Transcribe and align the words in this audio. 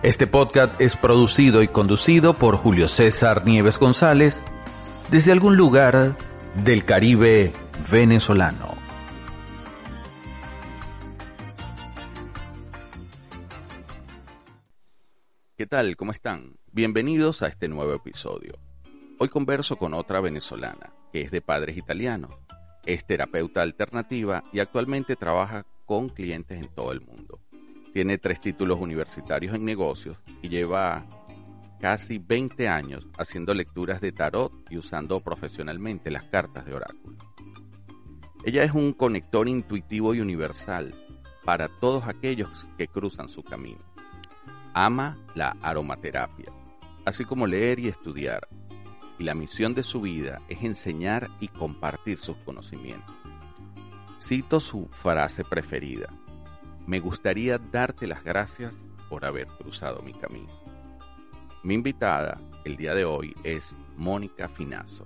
Este 0.00 0.28
podcast 0.28 0.80
es 0.80 0.94
producido 0.94 1.60
y 1.60 1.66
conducido 1.66 2.32
por 2.32 2.54
Julio 2.54 2.86
César 2.86 3.44
Nieves 3.44 3.80
González 3.80 4.40
desde 5.10 5.32
algún 5.32 5.56
lugar 5.56 6.16
del 6.64 6.84
Caribe 6.84 7.52
venezolano. 7.90 8.76
¿Qué 15.56 15.66
tal? 15.66 15.96
¿Cómo 15.96 16.12
están? 16.12 16.54
Bienvenidos 16.70 17.42
a 17.42 17.48
este 17.48 17.66
nuevo 17.66 17.92
episodio. 17.92 18.52
Hoy 19.18 19.28
converso 19.28 19.74
con 19.74 19.94
otra 19.94 20.20
venezolana 20.20 20.92
que 21.12 21.22
es 21.22 21.32
de 21.32 21.40
padres 21.40 21.76
italianos, 21.76 22.30
es 22.86 23.04
terapeuta 23.04 23.62
alternativa 23.62 24.44
y 24.52 24.60
actualmente 24.60 25.16
trabaja 25.16 25.66
con 25.86 26.08
clientes 26.08 26.56
en 26.56 26.68
todo 26.68 26.92
el 26.92 27.00
mundo. 27.00 27.40
Tiene 27.98 28.16
tres 28.16 28.40
títulos 28.40 28.78
universitarios 28.78 29.56
en 29.56 29.64
negocios 29.64 30.18
y 30.40 30.48
lleva 30.48 31.04
casi 31.80 32.18
20 32.18 32.68
años 32.68 33.04
haciendo 33.18 33.52
lecturas 33.54 34.00
de 34.00 34.12
tarot 34.12 34.52
y 34.70 34.78
usando 34.78 35.18
profesionalmente 35.18 36.08
las 36.12 36.22
cartas 36.22 36.64
de 36.64 36.74
oráculo. 36.74 37.16
Ella 38.44 38.62
es 38.62 38.70
un 38.70 38.92
conector 38.92 39.48
intuitivo 39.48 40.14
y 40.14 40.20
universal 40.20 40.94
para 41.44 41.66
todos 41.66 42.06
aquellos 42.06 42.68
que 42.76 42.86
cruzan 42.86 43.28
su 43.28 43.42
camino. 43.42 43.82
Ama 44.74 45.18
la 45.34 45.56
aromaterapia, 45.60 46.52
así 47.04 47.24
como 47.24 47.48
leer 47.48 47.80
y 47.80 47.88
estudiar. 47.88 48.46
Y 49.18 49.24
la 49.24 49.34
misión 49.34 49.74
de 49.74 49.82
su 49.82 50.02
vida 50.02 50.38
es 50.48 50.62
enseñar 50.62 51.30
y 51.40 51.48
compartir 51.48 52.20
sus 52.20 52.36
conocimientos. 52.44 53.16
Cito 54.20 54.60
su 54.60 54.86
frase 54.86 55.42
preferida 55.42 56.08
me 56.88 57.00
gustaría 57.00 57.58
darte 57.58 58.06
las 58.06 58.24
gracias 58.24 58.74
por 59.10 59.26
haber 59.26 59.46
cruzado 59.46 60.00
mi 60.00 60.14
camino. 60.14 60.48
Mi 61.62 61.74
invitada 61.74 62.40
el 62.64 62.78
día 62.78 62.94
de 62.94 63.04
hoy 63.04 63.34
es 63.44 63.76
Mónica 63.98 64.48
Finazo. 64.48 65.04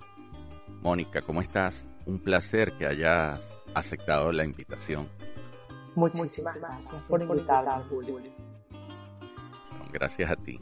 Mónica, 0.80 1.22
¿cómo 1.22 1.40
estás? 1.40 1.84
Un 2.06 2.20
placer 2.20 2.70
que 2.78 2.86
hayas 2.86 3.52
aceptado 3.74 4.30
la 4.30 4.44
invitación. 4.44 5.08
Muchísimas 5.96 6.56
gracias 6.56 7.08
por 7.08 7.20
invitarme, 7.20 7.84
Julio. 7.90 8.20
Gracias 9.92 10.30
a 10.30 10.36
ti. 10.36 10.60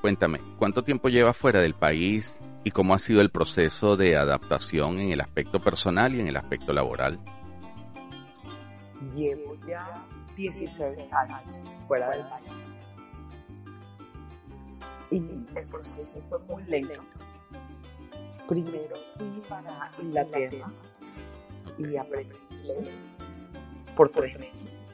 Cuéntame, 0.00 0.40
¿cuánto 0.56 0.82
tiempo 0.82 1.10
llevas 1.10 1.36
fuera 1.36 1.60
del 1.60 1.74
país 1.74 2.34
y 2.64 2.70
cómo 2.70 2.94
ha 2.94 2.98
sido 2.98 3.20
el 3.20 3.28
proceso 3.28 3.98
de 3.98 4.16
adaptación 4.16 4.98
en 4.98 5.10
el 5.10 5.20
aspecto 5.20 5.60
personal 5.60 6.14
y 6.14 6.20
en 6.20 6.28
el 6.28 6.38
aspecto 6.38 6.72
laboral? 6.72 7.20
Llevo 9.14 9.54
ya 9.66 10.02
16 10.38 11.12
años 11.12 11.60
fuera 11.88 12.10
del 12.10 12.24
país. 12.28 12.76
Y 15.10 15.16
el 15.56 15.64
proceso 15.68 16.22
fue 16.28 16.38
muy 16.40 16.62
lento. 16.62 17.00
Primero 18.46 18.94
fui 19.16 19.42
para 19.48 19.90
Inglaterra 20.00 20.72
y 21.76 21.96
aprendí 21.96 22.36
inglés 22.50 23.10
por 23.96 24.10
tres 24.10 24.38
meses. 24.38 24.84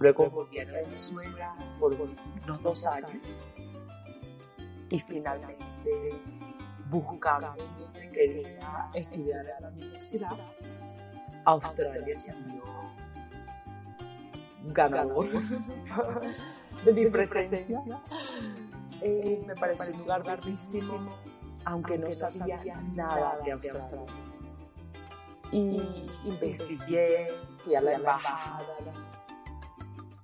Luego 0.00 0.28
volví 0.28 0.58
a 0.58 0.64
Venezuela 0.64 1.54
por 1.78 1.94
unos 1.94 2.62
dos 2.62 2.86
años. 2.86 3.12
y 4.90 4.98
finalmente 4.98 6.20
buscando 6.90 7.54
donde 7.78 8.10
quería 8.10 8.90
estudiar 8.92 9.48
a 9.52 9.60
la 9.60 9.68
universidad, 9.68 10.36
Australia 11.44 12.18
se 12.18 12.32
abrió 12.32 12.62
ganador. 14.68 15.26
de 16.84 16.92
mi 16.92 17.06
presencia. 17.06 17.78
Eh, 19.00 19.42
me 19.46 19.54
parece 19.54 19.90
un 19.90 19.98
lugar 19.98 20.22
bellísimo, 20.24 21.06
aunque 21.64 21.98
no 21.98 22.12
sabía 22.12 22.74
nada 22.94 23.38
de 23.44 23.52
Australia. 23.52 24.06
Y 25.50 26.08
investigué, 26.24 27.28
fui 27.58 27.74
a 27.74 27.80
la 27.82 27.94
embajada, 27.94 28.64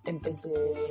empecé 0.04 0.88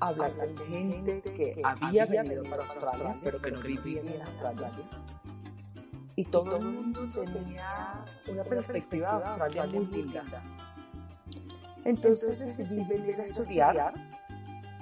a 0.00 0.08
hablar 0.08 0.32
con 0.36 0.56
gente 0.66 1.22
que 1.22 1.60
había 1.62 2.06
venido 2.06 2.42
para 2.44 2.64
Australia, 2.64 3.16
pero 3.22 3.40
que 3.40 3.50
no 3.52 3.60
vivía 3.60 4.00
en 4.00 4.22
Australia. 4.22 4.72
Y 6.16 6.24
todo 6.24 6.56
el 6.56 6.64
mundo 6.64 7.08
tenía 7.14 8.04
una 8.26 8.42
perspectiva 8.42 9.18
de 9.18 9.24
Australia 9.24 9.66
muy 9.66 9.86
linda 9.86 10.24
entonces 11.84 12.56
decidí 12.56 12.84
venir 12.84 13.20
a 13.20 13.24
estudiar 13.24 13.94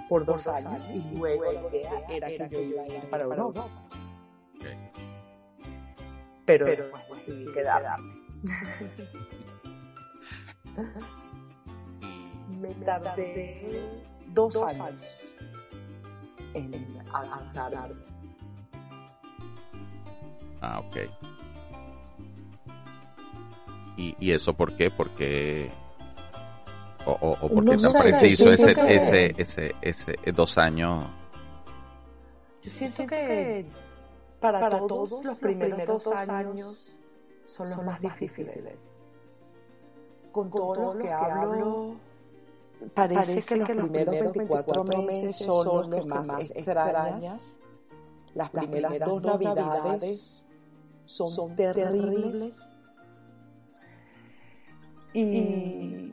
por 0.08 0.24
dos 0.24 0.46
años 0.46 0.86
y 0.94 1.02
luego 1.16 1.52
la 1.52 1.68
idea 1.68 1.90
era 2.08 2.28
que 2.28 2.48
yo 2.50 2.60
iba 2.60 2.82
a 2.82 2.86
ir 2.86 3.10
para 3.10 3.24
Europa. 3.24 3.68
Pero, 6.44 6.66
después 6.66 7.26
decidí 7.26 7.52
quedarme. 7.52 8.14
Me 12.60 12.72
tardé 12.84 14.00
dos 14.28 14.56
años 14.56 15.02
en 16.54 17.02
adaptarme. 17.12 17.96
Ah, 20.60 20.80
ok. 20.80 20.96
¿Y, 23.96 24.14
¿Y 24.20 24.32
eso 24.32 24.52
por 24.52 24.76
qué? 24.76 24.90
Porque 24.90 25.70
o, 27.06 27.37
o, 27.41 27.49
por 27.49 27.65
qué 27.65 27.77
tan 27.77 27.93
preciso 27.93 28.53
ese, 28.53 28.72
ese, 28.72 29.34
ese, 29.41 29.75
ese, 29.81 30.33
dos 30.33 30.59
años? 30.59 31.06
Yo 32.62 32.71
siento 32.71 33.06
que 33.06 33.65
para, 34.41 34.69
todos, 34.71 35.25
los 35.25 35.39
primeros 35.39 35.84
dos 35.87 36.06
años 36.09 36.97
son 37.44 37.71
los 37.71 37.84
más 37.84 38.00
difíciles. 38.00 38.97
Con 40.33 40.50
todo 40.50 40.94
lo 40.94 40.99
que 40.99 41.11
hablo, 41.11 41.97
parece 42.93 43.43
que 43.43 43.56
los 43.56 43.69
primeros 43.69 44.15
24 44.21 44.84
meses 44.84 45.37
son 45.37 45.91
los 45.91 46.05
que 46.05 46.09
más 46.09 46.50
extrañas. 46.50 47.59
Las 48.34 48.50
primeras 48.50 48.99
dos 48.99 49.23
navidades 49.23 50.47
son 51.05 51.56
terribles. 51.56 52.69
Y 55.15 56.06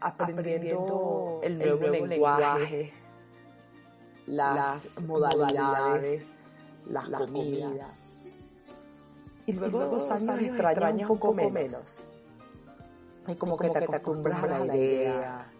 aprendiendo 0.00 1.40
el 1.42 1.58
nuevo, 1.58 2.06
lenguaje, 2.06 2.92
las, 4.26 5.00
modalidades, 5.00 6.24
las, 6.86 7.08
comidas. 7.08 7.86
Y 9.46 9.52
luego, 9.52 9.86
dos 9.86 10.10
años 10.10 10.42
extrañas 10.42 11.10
un 11.10 11.18
poco 11.18 11.34
menos. 11.34 12.04
Es 13.26 13.38
como, 13.38 13.56
que, 13.56 13.70
te 13.70 13.78
acostumbras 13.78 14.42
a 14.42 14.64
la 14.64 14.76
idea 14.76 15.52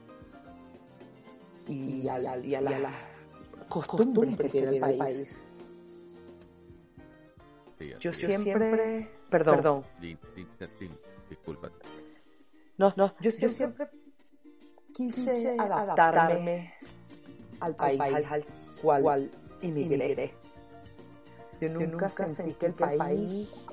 y 1.66 2.08
a, 2.08 2.18
la, 2.18 2.38
y 2.38 2.54
a 2.54 2.60
las 2.60 2.94
costumbres 3.68 4.36
que 4.36 4.48
tiene 4.48 4.76
el 4.76 4.80
país. 4.98 5.44
Yo 8.00 8.12
siempre, 8.12 9.10
perdón, 9.30 9.56
perdón. 9.56 9.84
Disculpa. 11.28 11.70
No, 12.78 12.92
no, 12.96 13.14
yo 13.20 13.30
siempre 13.30 13.88
quise 14.98 15.56
adaptarme 15.56 16.74
al 17.60 17.76
país, 17.76 18.26
al 18.26 18.44
cual 18.82 19.30
emigré. 19.62 20.34
Yo 21.60 21.68
nunca 21.70 22.10
sentí 22.10 22.54
que 22.54 22.66
el 22.66 22.74
país 22.74 23.66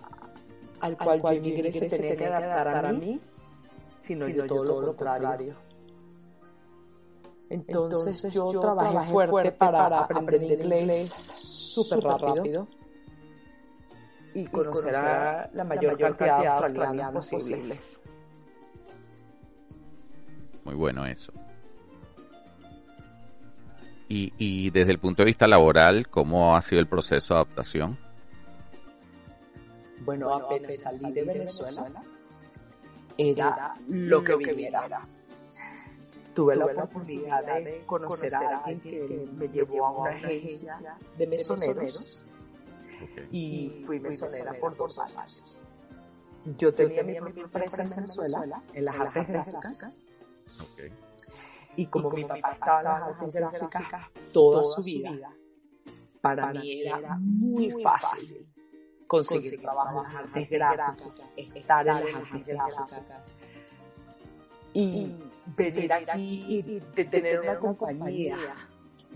al 0.81 0.97
cual 0.97 1.21
yo 1.21 1.29
emigré 1.29 1.71
se 1.71 1.89
tenía 1.89 2.15
que 2.15 2.25
adaptar 2.27 2.85
a 2.85 2.93
mí, 2.93 3.19
sino 3.97 4.27
yo 4.27 4.45
todo 4.45 4.81
lo 4.81 4.95
contrario. 4.95 5.55
Entonces 7.49 8.31
yo 8.31 8.47
trabajé 8.49 9.27
fuerte 9.27 9.51
para 9.51 10.01
aprender 10.01 10.61
inglés 10.61 11.09
súper 11.09 12.03
rápido 12.03 12.67
y 14.35 14.45
conocer 14.45 14.95
a 14.95 15.49
la 15.53 15.63
mayor 15.63 15.97
cantidad 15.97 16.39
de 16.39 16.47
australianos 16.47 17.29
posibles. 17.29 17.99
Muy 20.65 20.75
bueno 20.75 21.05
eso. 21.05 21.31
Y, 24.09 24.33
y 24.37 24.69
desde 24.71 24.91
el 24.91 24.99
punto 24.99 25.21
de 25.23 25.27
vista 25.27 25.47
laboral, 25.47 26.07
¿cómo 26.09 26.55
ha 26.55 26.61
sido 26.61 26.81
el 26.81 26.87
proceso 26.87 27.33
de 27.33 27.39
adaptación? 27.39 27.97
Bueno, 30.01 30.33
apenas 30.33 30.77
salí 30.77 31.11
de 31.11 31.23
Venezuela, 31.23 32.03
era 33.17 33.75
lo 33.87 34.23
que 34.23 34.35
viniera. 34.35 35.07
Tuve 36.35 36.55
la 36.55 36.65
oportunidad 36.65 37.43
de 37.45 37.83
conocer 37.85 38.35
a 38.35 38.57
alguien 38.57 38.79
que 38.81 39.27
me 39.33 39.47
llevó 39.47 39.85
a 39.85 39.91
una 39.91 40.11
agencia 40.11 40.97
de 41.17 41.27
mesoneros 41.27 42.23
y 43.31 43.83
fui 43.85 43.99
mesonera 43.99 44.53
por 44.59 44.75
dos 44.75 44.99
años. 44.99 45.61
Yo 46.57 46.73
tenía 46.73 47.01
mi 47.03 47.15
propia 47.15 47.43
empresa 47.43 47.83
en 47.83 47.89
Venezuela, 47.89 48.61
en 48.73 48.85
las 48.85 48.99
artes 48.99 49.27
gráficas. 49.27 50.05
Y 51.77 51.87
como 51.87 52.09
mi 52.11 52.23
papá 52.23 52.51
estaba 52.53 52.79
en 52.79 52.85
las 52.85 53.01
artes 53.03 53.33
gráficas 53.33 54.07
toda 54.31 54.63
su 54.63 54.81
vida, 54.81 55.31
para 56.21 56.53
mí 56.53 56.81
era 56.81 57.17
muy 57.19 57.71
fácil 57.83 58.47
conseguir 59.07 59.61
trabajo 59.61 59.99
en 59.99 60.03
las 60.03 60.15
artes 60.15 60.49
gráficas, 60.49 61.29
estar 61.35 61.87
en 61.87 62.05
las 62.05 62.15
artes 62.15 62.45
gráficas. 62.45 63.29
Y 64.73 65.15
venir 65.55 65.93
aquí 65.93 66.45
y 66.47 66.61
de 66.61 67.05
tener 67.05 67.41
una 67.41 67.57
compañía, 67.57 68.37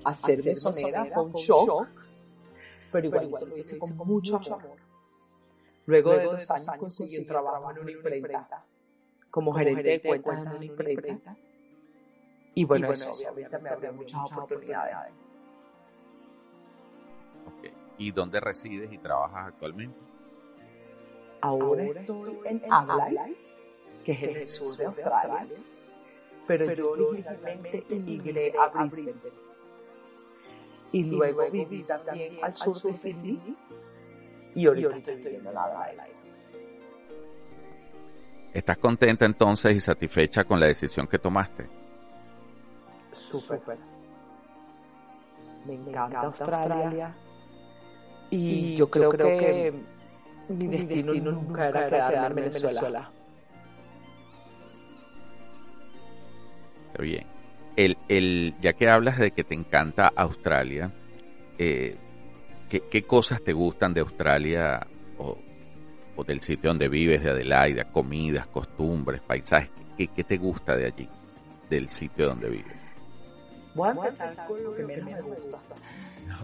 hacer 0.04 0.44
mesonera 0.46 1.06
fue 1.06 1.24
un 1.24 1.34
shock, 1.34 1.88
pero 2.92 3.08
igual 3.08 3.50
lo 3.50 3.58
hice 3.58 3.78
con 3.78 3.96
mucho 3.98 4.38
amor. 4.38 4.78
Luego 5.86 6.12
de 6.12 6.26
dos 6.26 6.52
años 6.52 6.78
conseguí 6.78 7.18
un 7.18 7.26
trabajo 7.26 7.72
en 7.72 7.80
una 7.80 7.92
imprenta, 7.92 8.64
como 9.32 9.54
gerente 9.54 9.84
de 9.84 10.02
cuentas 10.02 10.40
en 10.40 10.48
una 10.48 10.66
imprenta. 10.66 11.36
Y 12.56 12.66
bueno, 12.66 12.92
eso 12.92 13.12
obviamente 13.12 13.60
me 13.60 13.70
abrió 13.70 13.94
muchas 13.94 14.32
oportunidades. 14.32 15.36
¿Y 17.98 18.12
dónde 18.12 18.40
resides 18.40 18.92
y 18.92 18.98
trabajas 18.98 19.48
actualmente? 19.48 19.98
Ahora, 21.42 21.84
estoy 21.84 22.40
en 22.46 22.62
Adelaide, 22.70 23.38
que 24.04 24.12
es 24.12 24.24
en 24.24 24.36
el 24.38 24.48
sur 24.48 24.76
de 24.76 24.86
Australia, 24.86 25.48
pero 26.48 26.74
yo 26.74 26.92
originalmente 26.92 27.86
emigré 27.90 28.54
a 28.58 28.68
Brisbane. 28.70 29.36
Y 30.92 31.04
luego 31.04 31.50
viví 31.52 31.84
también 31.84 32.44
al 32.44 32.56
sur 32.56 32.82
de 32.82 32.94
Sydney 32.94 33.56
y 34.56 34.66
ahorita 34.66 34.98
estoy 34.98 35.16
viviendo 35.16 35.52
en 35.52 35.58
Adelaide. 35.58 36.29
¿Estás 38.60 38.78
contenta 38.78 39.24
entonces 39.26 39.74
y 39.74 39.80
satisfecha 39.80 40.44
con 40.44 40.60
la 40.60 40.66
decisión 40.66 41.08
que 41.08 41.18
tomaste? 41.18 41.66
Súper. 43.14 43.78
Me 45.66 45.76
encanta 45.76 46.20
Australia 46.24 47.16
y 48.30 48.76
yo 48.76 48.90
creo, 48.90 49.12
que, 49.12 49.74
mi 50.50 50.68
destino, 50.68 51.32
nunca 51.32 51.70
era 51.70 51.88
quedarme 51.88 52.48
en 52.48 52.52
Venezuela. 52.52 53.10
Está 56.88 57.02
bien. 57.02 57.28
El, 57.78 57.98
el, 58.10 58.56
ya 58.60 58.74
que 58.74 58.90
hablas 58.90 59.20
de 59.20 59.32
que 59.32 59.46
te 59.46 59.56
encanta 59.56 60.12
Australia, 60.14 60.92
eh, 61.58 61.96
¿qué, 62.68 62.82
¿qué, 62.92 63.04
cosas 63.04 63.42
te 63.42 63.54
gustan 63.54 63.94
de 63.94 64.02
Australia 64.02 64.86
del 66.24 66.42
sitio 66.42 66.70
donde 66.70 66.88
vives, 66.88 67.24
de 67.24 67.30
Adelaida? 67.32 67.86
Comidas, 67.86 68.48
costumbres, 68.48 69.22
paisajes. 69.22 69.70
¿Qué, 69.98 70.08
¿Qué, 70.08 70.24
te 70.24 70.38
gusta 70.38 70.76
de 70.76 70.86
allí, 70.86 71.10
del 71.70 71.90
sitio 71.90 72.28
donde 72.28 72.50
vives? 72.50 72.76
Voy 73.76 73.90
a 73.90 73.92
empezar 73.92 74.48
con 74.48 74.64
lo 74.64 74.76
que 74.76 74.84
menos 74.84 75.10
me 75.10 75.22
gusta. 75.22 75.58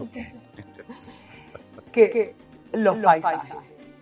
Okay. 0.00 0.32
que 1.92 2.34
los 2.72 2.96
paisajes. 2.98 3.96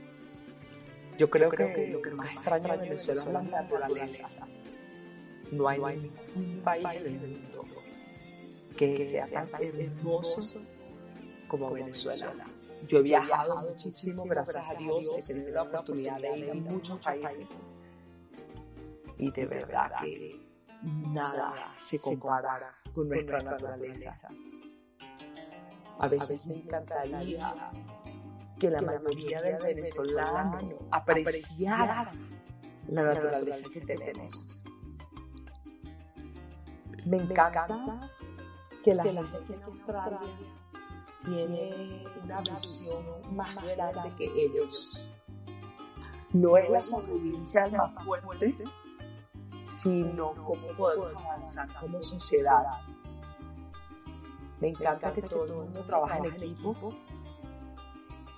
Yo 1.18 1.30
creo 1.30 1.50
que 1.50 1.88
lo 1.88 2.02
que 2.02 2.10
más 2.10 2.32
extraño 2.32 2.68
de 2.68 2.78
Venezuela 2.78 3.22
es 3.22 3.28
la 3.28 3.42
naturaleza. 3.42 4.26
No 5.52 5.68
hay 5.68 5.78
ningún 5.78 6.60
país 6.64 7.04
del 7.04 7.20
mundo 7.20 7.64
que 8.76 9.04
sea 9.04 9.28
tan 9.28 9.48
hermoso 9.62 10.60
como 11.46 11.70
Venezuela. 11.70 12.32
Yo 12.88 12.98
he 12.98 13.02
viajado 13.02 13.56
muchísimo, 13.56 14.24
gracias 14.24 14.70
a 14.70 14.74
Dios, 14.74 15.14
he 15.16 15.22
tenido 15.22 15.50
la 15.52 15.62
oportunidad 15.62 16.20
de 16.20 16.38
ir 16.38 16.50
a 16.50 16.54
muchos 16.54 16.98
países. 16.98 17.56
Y 19.16 19.30
de 19.30 19.46
verdad 19.46 19.90
que 20.00 20.40
nada 20.82 21.74
se 21.82 21.98
compara 21.98 22.74
con 22.94 23.08
nuestra 23.08 23.40
naturaleza. 23.40 24.12
A 25.98 26.08
veces 26.08 26.46
me 26.46 26.56
encantaría 26.56 27.54
que 28.58 28.70
la 28.70 28.82
mayoría 28.82 29.40
del 29.40 29.62
venezolano 29.62 30.58
apreciara 30.90 32.12
la 32.88 33.02
naturaleza 33.02 33.64
que 33.72 33.80
tenemos. 33.80 34.62
Me 37.06 37.18
encanta 37.18 38.10
que 38.82 38.94
la 38.94 39.02
gente 39.02 39.36
aquí 39.36 39.52
en 39.52 39.62
Australia 39.62 40.20
tiene 41.24 42.04
una 42.22 42.40
visión 42.40 43.04
más 43.34 43.54
grande 43.54 44.10
que 44.16 44.24
ellos. 44.36 45.08
No 46.32 46.56
es 46.56 46.68
la 46.68 46.82
sobrevivencia 46.82 47.68
más 47.72 48.04
fuerte, 48.04 48.54
sino 49.58 50.34
cómo 50.34 50.66
podemos 50.76 51.14
avanzar 51.24 51.68
como 51.80 52.02
sociedad 52.02 52.64
me 54.64 54.70
encanta 54.70 55.12
que 55.12 55.20
todo 55.20 55.44
el 55.44 55.52
mundo 55.52 55.82
trabaje 55.84 56.18
en 56.20 56.24
equipo. 56.26 56.74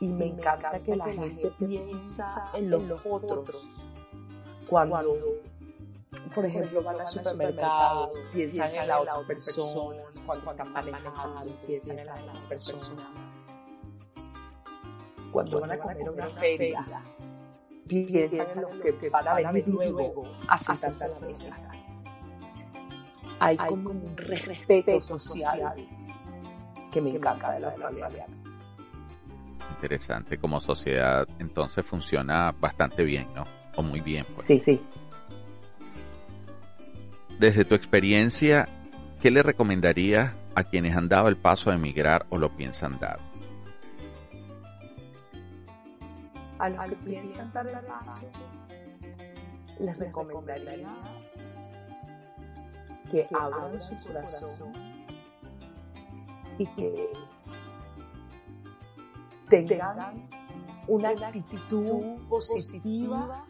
Y 0.00 0.08
me 0.08 0.26
encanta 0.26 0.82
que 0.82 0.96
la 0.96 1.06
gente 1.06 1.52
piensa 1.56 2.46
en 2.52 2.68
los 2.68 2.82
otros. 3.06 3.86
Cuando, 4.68 5.04
por 6.34 6.46
ejemplo, 6.46 6.82
van 6.82 7.00
al 7.00 7.08
supermercado, 7.08 8.12
piensan 8.32 8.74
en 8.74 8.88
la 8.88 9.00
otra 9.00 9.20
persona. 9.26 10.02
Cuando 10.24 10.50
están 10.50 10.72
manejando, 10.72 11.60
piensan 11.66 11.98
en 11.98 12.06
la 12.06 12.14
otra 12.14 12.48
persona. 12.48 13.10
Cuando 15.32 15.60
van 15.60 15.70
a 15.72 15.78
comer 15.78 16.10
una 16.10 16.28
feria, 16.30 16.84
piensan 17.86 18.46
en 18.54 18.62
los 18.62 18.74
que 19.00 19.10
van 19.10 19.28
a 19.28 19.34
venir 19.34 19.68
luego 19.68 20.22
a 20.48 20.58
sentarse 20.58 21.04
a 21.04 21.08
la 21.08 21.20
mesa. 21.26 21.70
Hay 23.38 23.56
como 23.56 23.90
un 23.90 24.16
respeto 24.16 25.00
social 25.00 25.74
que 26.90 27.00
me 27.02 27.10
encanta 27.10 27.52
de 27.52 27.60
la 27.60 27.68
australiana. 27.68 28.26
Interesante, 29.72 30.38
como 30.38 30.58
sociedad 30.60 31.28
entonces 31.38 31.84
funciona 31.84 32.52
bastante 32.52 33.04
bien, 33.04 33.26
¿no? 33.34 33.44
O 33.76 33.82
muy 33.82 34.00
bien. 34.00 34.24
Pues. 34.24 34.46
Sí, 34.46 34.58
sí. 34.58 34.80
Desde 37.38 37.66
tu 37.66 37.74
experiencia, 37.74 38.66
¿qué 39.20 39.30
le 39.30 39.42
recomendarías 39.42 40.32
a 40.54 40.64
quienes 40.64 40.96
han 40.96 41.08
dado 41.08 41.28
el 41.28 41.36
paso 41.36 41.70
a 41.70 41.74
emigrar 41.74 42.24
o 42.30 42.38
lo 42.38 42.48
piensan 42.56 42.98
dar? 42.98 43.18
A 46.58 46.70
los 46.70 46.88
que 46.88 46.96
piensan 46.96 47.52
dar 47.52 47.66
el 47.66 47.78
paso, 47.80 48.26
les 49.78 49.98
recomendaría 49.98 50.88
que 53.10 53.26
abran 53.38 53.78
su 53.82 53.94
corazón 54.06 54.72
y 56.58 56.66
que 56.68 57.10
tengan 59.50 60.26
una 60.88 61.10
actitud 61.10 62.16
positiva 62.30 63.44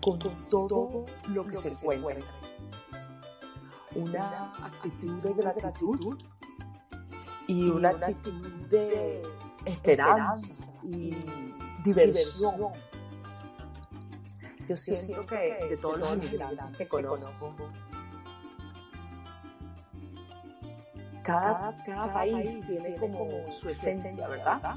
con 0.00 0.18
todo 0.50 1.04
lo 1.28 1.46
que 1.46 1.56
se 1.56 1.68
encuentre. 1.68 2.43
Una 3.94 4.52
actitud 4.64 5.20
de 5.20 5.32
gratitud 5.34 6.18
y 7.46 7.68
una 7.68 7.90
actitud 7.90 8.66
de 8.68 9.22
esperanza 9.64 10.72
y 10.82 11.14
diversión. 11.84 12.72
Yo 14.68 14.76
siento 14.76 15.26
que 15.26 15.66
de 15.68 15.76
todos 15.76 15.98
los 15.98 16.14
inmigrantes 16.14 16.76
que 16.78 16.88
conozco, 16.88 17.54
cada, 21.22 21.74
cada 21.84 22.12
país 22.12 22.60
tiene 22.66 22.96
como 22.96 23.28
su 23.50 23.68
esencia, 23.68 24.26
¿verdad? 24.28 24.76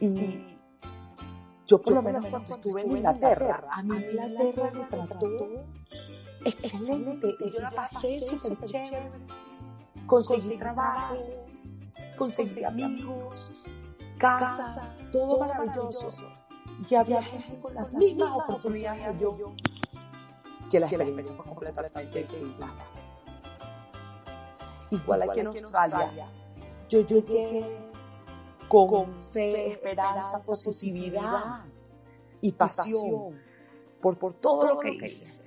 Y 0.00 0.58
yo 1.66 1.80
por 1.80 1.94
lo 1.94 2.02
menos 2.02 2.26
cuando 2.26 2.54
estuve 2.54 2.82
en 2.82 2.96
Inglaterra, 2.96 3.62
a 3.70 3.82
mí 3.82 3.96
Inglaterra 3.96 4.70
me 4.74 4.84
excelente 6.44 7.36
y 7.40 7.50
yo 7.50 7.60
la 7.60 7.70
pasé 7.70 8.20
súper 8.20 8.58
chévere. 8.64 9.10
Conseguí 10.06 10.56
trabajo, 10.56 11.16
conseguí 12.16 12.64
amigos, 12.64 13.52
casa, 14.18 14.94
todo 15.10 15.40
maravilloso. 15.40 16.10
Y 16.88 16.94
había 16.94 17.22
gente 17.22 17.58
con 17.60 17.74
las 17.74 17.92
mismas 17.92 18.36
oportunidades 18.36 19.06
que 19.08 19.20
yo, 19.20 19.52
que 20.70 20.80
la 20.80 20.86
experiencia 20.86 21.34
fue 21.34 21.46
completamente 21.46 22.18
distinta. 22.18 22.74
igual 24.90 25.22
aquí 25.22 25.40
en 25.40 25.46
Australia. 25.48 26.28
Yo 26.88 27.06
llegué 27.06 27.78
con 28.68 29.18
fe, 29.20 29.72
esperanza, 29.72 30.40
positividad 30.40 31.64
y 32.40 32.52
pasión 32.52 33.40
por, 34.00 34.18
por 34.18 34.34
todo 34.34 34.66
lo 34.66 34.78
que 34.78 34.90
hice. 34.90 35.41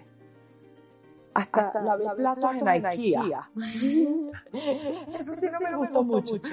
Hasta, 1.36 1.68
Hasta 1.68 1.82
lavé 1.82 2.06
platos 2.15 2.56
en 2.56 2.68
IKEA. 2.68 3.51
Eso 5.20 5.36
sí 5.36 5.48
no 5.51 5.60
me 5.60 5.75
gustó 5.77 6.04
mucho. 6.04 6.36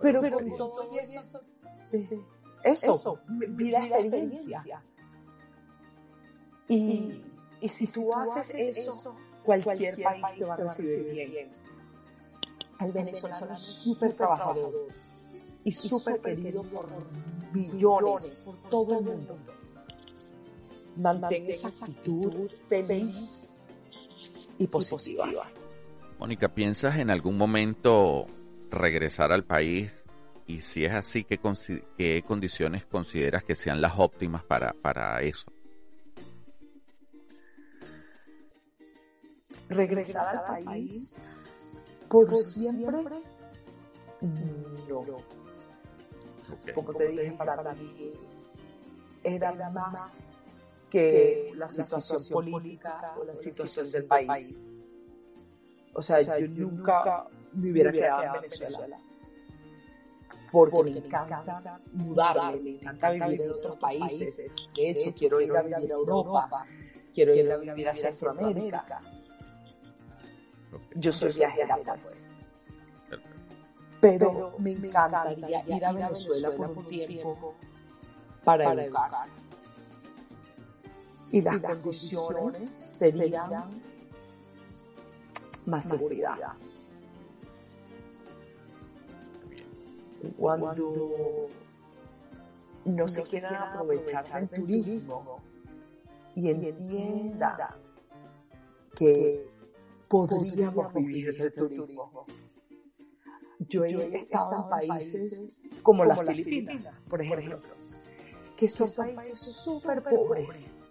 Pero, 0.00 0.20
pero 0.20 0.38
con 0.40 0.56
todo 0.56 0.90
eso, 1.00 1.40
eso, 1.92 2.26
eso 2.62 3.20
vida 3.28 3.86
experiencia. 3.86 4.82
Y, 6.68 7.22
y 7.60 7.68
si, 7.68 7.86
tú 7.86 8.12
haces 8.12 8.52
eso, 8.54 9.16
cualquier, 9.42 10.02
país 10.02 10.24
te 10.36 10.44
va 10.44 10.54
a 10.54 10.56
recibir 10.56 11.30
bien. 11.30 11.52
El 12.80 12.92
venezolano 12.92 13.54
es 13.54 13.60
súper 13.62 14.12
trabajador 14.14 14.88
y 15.64 15.72
súper 15.72 16.20
querido 16.20 16.62
por 16.62 16.88
millones, 17.54 18.42
por 18.44 18.56
todo 18.68 18.98
el 18.98 19.04
mundo. 19.04 19.38
Mantén 20.96 21.50
esa 21.50 21.68
actitud 21.68 22.50
feliz 22.68 23.50
y 24.58 24.66
positiva. 24.66 25.26
Mónica, 26.18 26.48
¿piensas 26.48 26.96
en 26.98 27.10
algún 27.10 27.36
momento 27.36 28.26
regresar 28.70 29.32
al 29.32 29.44
país? 29.44 29.92
Y 30.46 30.62
si 30.62 30.84
es 30.84 30.92
así, 30.94 31.24
¿qué, 31.24 31.38
qué 31.98 32.22
condiciones 32.26 32.86
consideras 32.86 33.44
que 33.44 33.56
sean 33.56 33.80
las 33.80 33.98
óptimas 33.98 34.44
para, 34.44 34.72
para 34.72 35.20
eso? 35.22 35.46
regresar 39.68 40.44
al 40.46 40.64
país 40.64 41.26
por 42.08 42.34
siempre, 42.36 43.22
no. 44.20 45.04
Como 46.74 46.94
te 46.94 47.08
dije, 47.08 47.32
para 47.32 47.74
mí 47.74 48.12
era 49.24 49.70
más 49.70 50.35
que 50.96 51.52
la 51.56 51.68
situación 51.68 52.22
política 52.30 53.14
o 53.20 53.24
la 53.24 53.36
situación 53.36 53.90
del 53.90 54.04
país. 54.04 54.74
O 55.92 56.00
sea, 56.00 56.20
yo 56.20 56.48
nunca 56.48 57.26
me 57.52 57.70
hubiera 57.70 57.92
quedado 57.92 58.22
en 58.22 58.32
Venezuela. 58.42 58.98
Porque 60.50 60.82
me 60.84 60.98
encanta 60.98 61.80
mudarme, 61.92 62.60
me 62.60 62.70
encanta 62.70 63.10
vivir 63.10 63.42
en 63.42 63.50
otros 63.50 63.76
países. 63.76 64.36
De 64.74 64.90
hecho, 64.90 65.12
quiero 65.14 65.40
ir 65.40 65.54
a 65.54 65.62
vivir 65.62 65.92
a 65.92 65.96
Europa, 65.96 66.66
quiero 67.14 67.34
ir 67.34 67.52
a 67.52 67.56
vivir 67.58 67.88
a 67.88 67.94
Centroamérica. 67.94 69.02
Yo 70.94 71.12
soy 71.12 71.32
viajera, 71.32 71.76
pues. 71.84 72.32
Pero 74.00 74.54
me 74.58 74.72
encantaría 74.72 75.62
ir 75.66 75.84
a 75.84 75.92
Venezuela 75.92 76.50
por 76.52 76.70
un 76.70 76.86
tiempo 76.86 77.54
para 78.44 78.72
educar. 78.72 79.28
Y 81.36 81.42
las 81.42 81.60
condiciones 81.60 82.62
serían 82.62 83.82
más 85.66 85.86
seguridad. 85.86 86.54
Cuando 90.38 91.50
no 92.86 93.06
se 93.06 93.22
quieran 93.22 93.54
aprovechar 93.54 94.48
del 94.48 94.48
turismo 94.48 95.42
y 96.34 96.48
entienda 96.48 97.76
que 98.94 99.46
podríamos 100.08 100.94
vivir 100.94 101.36
del 101.36 101.52
turismo. 101.52 102.24
Yo 103.58 103.84
he 103.84 104.16
estado 104.16 104.62
en 104.62 104.68
países 104.70 105.50
como 105.82 106.02
las 106.06 106.22
Filipinas, 106.22 106.96
por 107.10 107.20
ejemplo, 107.20 107.60
que 108.56 108.70
son 108.70 108.88
países 108.90 109.38
súper 109.38 110.02
pobres, 110.02 110.85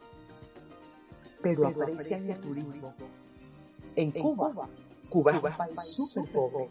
pero 1.46 1.68
aprecian 1.68 2.28
el 2.28 2.40
turismo. 2.40 2.96
En 3.96 4.12
Cuba, 4.12 4.68
Cuba 5.10 5.32
es 5.32 5.44
un 5.44 5.58
país 5.58 5.82
súper 5.82 6.34
pobre, 6.34 6.68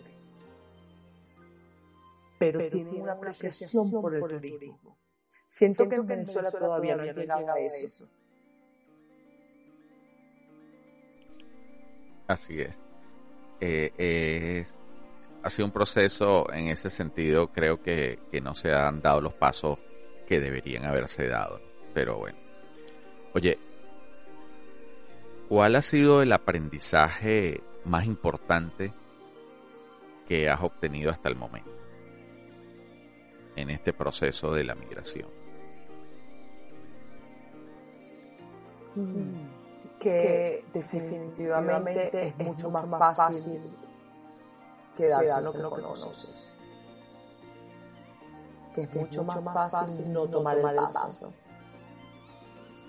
pero 2.41 2.69
tiene 2.69 2.91
una 2.91 3.13
apreciación 3.13 3.89
por 3.93 4.15
el 4.17 4.41
turismo. 4.41 4.99
Siento 5.49 5.89
que 5.89 5.95
en 5.95 6.07
Venezuela 6.07 6.51
todavía 6.51 6.97
no 6.97 7.03
ha 7.05 7.13
llegado 7.13 7.53
a 7.53 7.61
eso. 7.61 8.09
Así 12.27 12.61
es. 12.61 12.81
Eh, 13.61 14.67
ha 15.43 15.51
sido 15.51 15.67
un 15.67 15.73
proceso 15.73 16.53
en 16.53 16.67
ese 16.67 16.91
sentido, 16.91 17.53
creo 17.53 17.81
que, 17.81 18.19
no 18.43 18.57
se 18.57 18.73
han 18.73 19.01
dado 19.01 19.21
los 19.21 19.35
pasos 19.35 19.79
que 20.27 20.41
deberían 20.41 20.85
haberse 20.85 21.29
dado. 21.29 21.61
Pero 21.95 22.19
bueno. 22.19 22.39
Oye, 23.35 23.59
¿cuál 25.49 25.77
ha 25.77 25.83
sido 25.83 26.23
el 26.23 26.33
aprendizaje 26.33 27.63
más 27.85 28.05
importante 28.05 28.93
que 30.27 30.49
has 30.49 30.63
obtenido 30.63 31.11
hasta 31.11 31.29
el 31.29 31.37
momento 31.37 31.71
en 33.57 33.71
este 33.71 33.93
proceso 33.93 34.53
de 34.53 34.65
la 34.65 34.75
migración? 34.75 35.29
Mm 38.97 39.65
que 40.05 40.65
definitivamente 40.73 42.29
es 42.29 42.37
mucho 42.39 42.71
más 42.71 43.17
fácil 43.17 43.61
quedarse 44.95 45.39
en 45.39 45.45
lo 45.45 45.53
que 45.53 45.63
conoces. 45.83 46.53
Que 48.75 48.83
es 48.83 48.95
mucho 48.95 49.25
más 49.25 49.71
fácil 49.71 50.13
no 50.13 50.29
tomar 50.29 50.59
el 50.59 50.77
paso. 50.93 51.33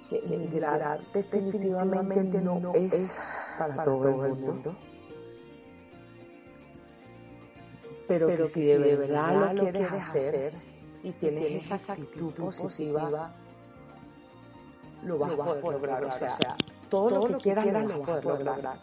Que 0.09 0.19
emigrar 0.19 1.01
definitivamente 1.13 2.41
no 2.41 2.73
es 2.75 3.37
para 3.57 3.81
todo 3.83 4.25
el 4.25 4.35
mundo. 4.35 4.75
Pero 8.07 8.27
que 8.27 8.47
si 8.47 8.61
de 8.61 8.95
verdad 8.95 9.53
lo 9.53 9.63
quieres 9.63 9.91
hacer 9.91 10.53
y 11.03 11.11
tienes 11.11 11.65
esa 11.65 11.93
actitud 11.93 12.33
positiva, 12.33 13.31
lo 15.03 15.17
vas 15.17 15.31
a 15.31 15.37
poder 15.37 15.63
lograr. 15.63 16.05
O 16.05 16.11
sea, 16.11 16.37
todo, 16.89 17.27
lo 17.27 17.37
que, 17.37 17.43
quieras, 17.43 17.65
lo 17.65 17.99
vas 17.99 18.09
a 18.09 18.21
poder 18.21 18.45
lograr. 18.45 18.79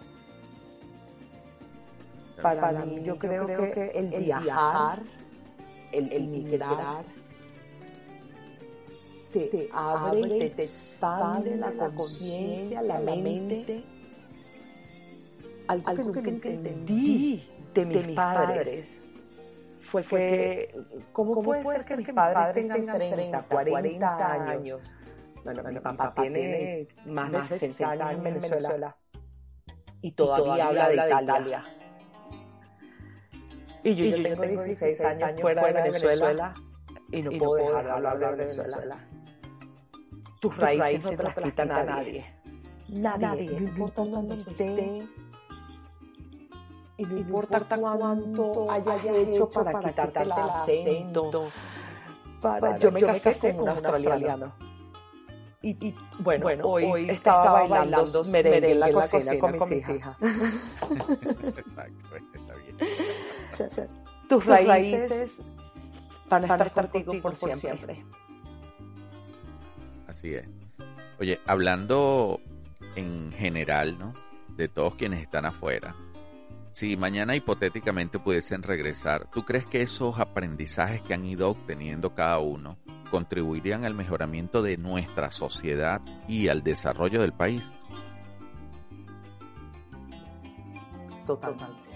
Para, 2.40 2.84
mí, 2.84 3.02
yo 3.04 3.18
creo, 3.18 3.46
que, 3.46 3.92
el, 3.94 4.08
viajar, 4.24 5.00
el, 5.92 6.12
el 6.12 6.26
migrar, 6.26 7.04
te, 9.32 9.68
abre 9.72 10.20
y 10.20 10.50
te 10.50 10.62
expande 10.62 11.56
la 11.56 11.72
conciencia, 11.72 12.82
la 12.82 12.98
mente. 12.98 13.84
Algo, 15.68 15.88
algo 15.88 16.12
que 16.12 16.22
nunca 16.22 16.48
entendí 16.48 17.48
de 17.72 17.86
mis, 17.86 18.16
padres 18.16 19.00
fue 19.80 20.04
que, 20.04 20.74
¿cómo, 21.12 21.42
puede, 21.42 21.64
ser 21.64 21.84
que 21.84 21.96
mis 21.96 22.08
padres 22.10 22.54
tengan 22.54 22.86
30, 22.86 23.42
40 23.42 24.32
años? 24.32 24.92
Bueno, 25.44 25.62
mi 25.64 25.80
papá, 25.80 26.14
tiene 26.14 26.88
más 27.06 27.32
de 27.32 27.42
60 27.42 27.90
años 27.90 28.26
en 28.26 28.40
Venezuela, 28.40 28.96
y 30.00 30.12
todavía, 30.12 30.66
habla 30.66 30.88
de 30.88 31.22
Italia. 31.22 31.64
Y 33.84 33.94
yo, 33.94 34.16
yo 34.16 34.22
tengo 34.22 34.42
16 34.42 35.00
años 35.00 35.40
fuera 35.40 35.66
de 35.66 35.72
Venezuela, 35.72 36.54
y 37.10 37.22
no 37.22 37.30
puedo 37.38 37.54
dejar 37.66 37.84
de 37.84 37.90
hablar 37.90 38.18
de 38.20 38.44
Venezuela. 38.44 39.08
Tus 40.42 40.56
raíces 40.56 41.04
no 41.04 41.10
te 41.10 41.22
las 41.22 41.34
quita 41.36 41.64
nadie. 41.64 42.26
Nadie, 42.88 43.60
no 43.60 43.68
importa 43.68 44.04
dónde 44.04 44.34
esté, 44.34 45.08
y 46.96 47.04
no 47.04 47.16
importa 47.16 47.60
cuánto 47.60 48.68
hayas 48.68 49.04
hecho 49.04 49.48
para 49.48 49.80
quitarte 49.80 50.22
el 50.22 50.32
acento. 50.32 51.52
Para, 52.40 52.76
yo 52.76 52.90
me 52.90 53.00
casé 53.02 53.54
con 53.54 53.62
un 53.62 53.68
australiano 53.68 54.52
y, 55.62 55.94
bueno, 56.18 56.66
hoy, 56.66 57.08
estaba, 57.08 57.68
bailando, 57.68 58.24
merengue, 58.24 58.72
en 58.72 58.80
la, 58.80 58.92
cocina, 58.92 59.38
con, 59.38 59.52
mis 59.70 59.88
hijas. 59.88 60.20
Exacto, 61.56 62.16
está 62.34 62.54
bien. 62.56 62.76
Tus, 64.28 64.44
raíces, 64.44 65.40
van 66.28 66.50
a 66.50 66.56
estar, 66.56 66.90
contigo, 66.90 67.12
por, 67.22 67.36
siempre. 67.36 68.04
Es. 70.22 70.46
Oye, 71.18 71.40
hablando 71.46 72.40
en 72.96 73.32
general, 73.32 73.98
¿no? 73.98 74.12
De 74.56 74.68
todos 74.68 74.94
quienes 74.94 75.20
están 75.20 75.46
afuera. 75.46 75.94
Si 76.72 76.96
mañana 76.96 77.36
hipotéticamente 77.36 78.18
pudiesen 78.18 78.62
regresar, 78.62 79.28
¿tú 79.30 79.44
crees 79.44 79.66
que 79.66 79.82
esos 79.82 80.18
aprendizajes 80.18 81.02
que 81.02 81.14
han 81.14 81.24
ido 81.24 81.50
obteniendo 81.50 82.14
cada 82.14 82.38
uno 82.38 82.78
contribuirían 83.12 83.84
al 83.84 83.92
mejoramiento 83.92 84.62
de 84.62 84.78
nuestra 84.78 85.30
sociedad 85.30 86.00
y 86.26 86.48
al 86.48 86.62
desarrollo 86.62 87.20
del 87.20 87.34
país. 87.34 87.62
Totalmente. 91.26 91.90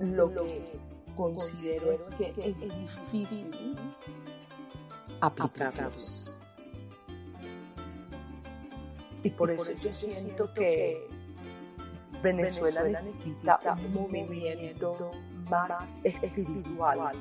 lo 0.00 0.32
que 0.32 0.72
considero 1.14 1.92
es 1.92 2.10
que 2.16 2.34
es 2.38 2.60
difícil 2.60 3.76
aplicarlos. 5.20 6.36
Y 9.22 9.30
por 9.30 9.50
eso 9.50 9.72
yo 9.72 9.92
siento 9.92 10.52
que 10.52 11.08
Venezuela 12.22 12.84
necesita 12.84 13.58
un 13.86 13.94
movimiento 13.94 15.10
más 15.50 16.00
espiritual 16.04 17.12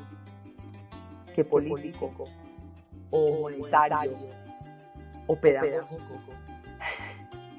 que 1.33 1.43
político 1.43 2.11
o 3.09 3.41
monetario 3.41 4.17
o 5.27 5.35
pedagógico. 5.35 6.33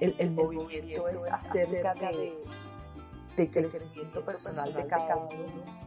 El, 0.01 0.15
el 0.19 0.31
movimiento 0.33 1.09
es 1.09 1.33
acerca 1.33 1.95
de, 1.95 2.35
de 3.37 3.51
crecimiento 3.51 4.25
personal 4.25 4.75
de 4.75 4.87
cada 4.87 5.17
uno 5.17 5.85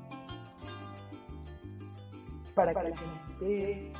para 2.55 2.73
que 2.73 2.89
la 2.89 2.97
gente 2.97 3.93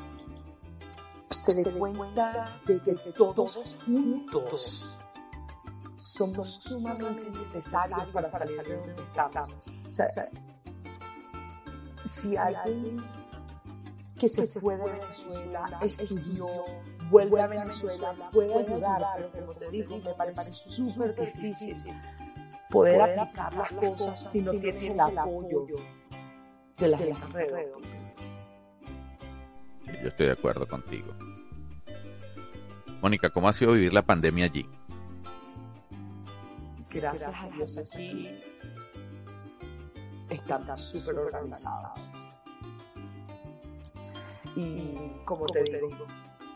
se 1.48 1.63
dé 1.63 1.72
cuenta 1.72 2.60
de 2.66 2.82
que 2.82 2.94
todos 3.13 3.77
juntos 3.86 5.00
somos 5.96 6.56
sumamente 6.62 7.30
necesarios 7.32 8.06
para 8.12 8.30
salir 8.30 8.62
de 8.63 8.75
donde 8.75 9.01
estamos. 9.01 9.50
O 9.89 9.94
sea, 9.94 10.10
si 12.04 12.36
alguien 12.36 12.98
que 14.20 14.27
se 14.27 14.46
fue 14.46 14.75
de 14.75 14.92
Venezuela, 14.92 15.80
estudió, 15.82 16.48
vuelve 17.10 17.42
a 17.42 17.48
Venezuela, 17.48 18.13
puede 18.34 18.54
ayudar, 18.54 19.01
pero 19.16 19.32
como 19.32 19.54
te 19.54 19.70
digo, 19.72 19.98
me 19.98 20.13
parece 20.16 20.51
súper 20.51 21.16
difícil 21.16 21.77
poder 22.70 23.01
aplicar 23.01 23.56
las 23.56 23.72
cosas 23.72 24.32
si 24.32 24.42
no 24.42 24.51
tienes 24.51 24.84
el 24.84 25.00
apoyo 25.00 25.66
de 26.77 26.88
la 26.89 26.98
gente 26.98 27.24
alrededor. 27.24 27.82
Yo 30.01 30.10
estoy 30.10 30.25
de 30.25 30.32
acuerdo 30.34 30.68
contigo. 30.68 31.13
Mónica, 33.01 33.30
¿cómo 33.30 33.48
ha 33.48 33.54
sido 33.54 33.74
vivir 33.74 33.94
la 33.94 34.01
pandemia 34.01 34.46
allí? 34.46 34.68
Gracias 36.89 37.34
a 37.34 37.50
Dios 37.50 37.77
aquí 37.77 38.27
están 40.30 40.77
súper 40.77 41.20
organizadas. 41.20 42.10
Y 44.56 45.12
como 45.25 45.46
te 45.46 45.63
digo, 45.63 45.89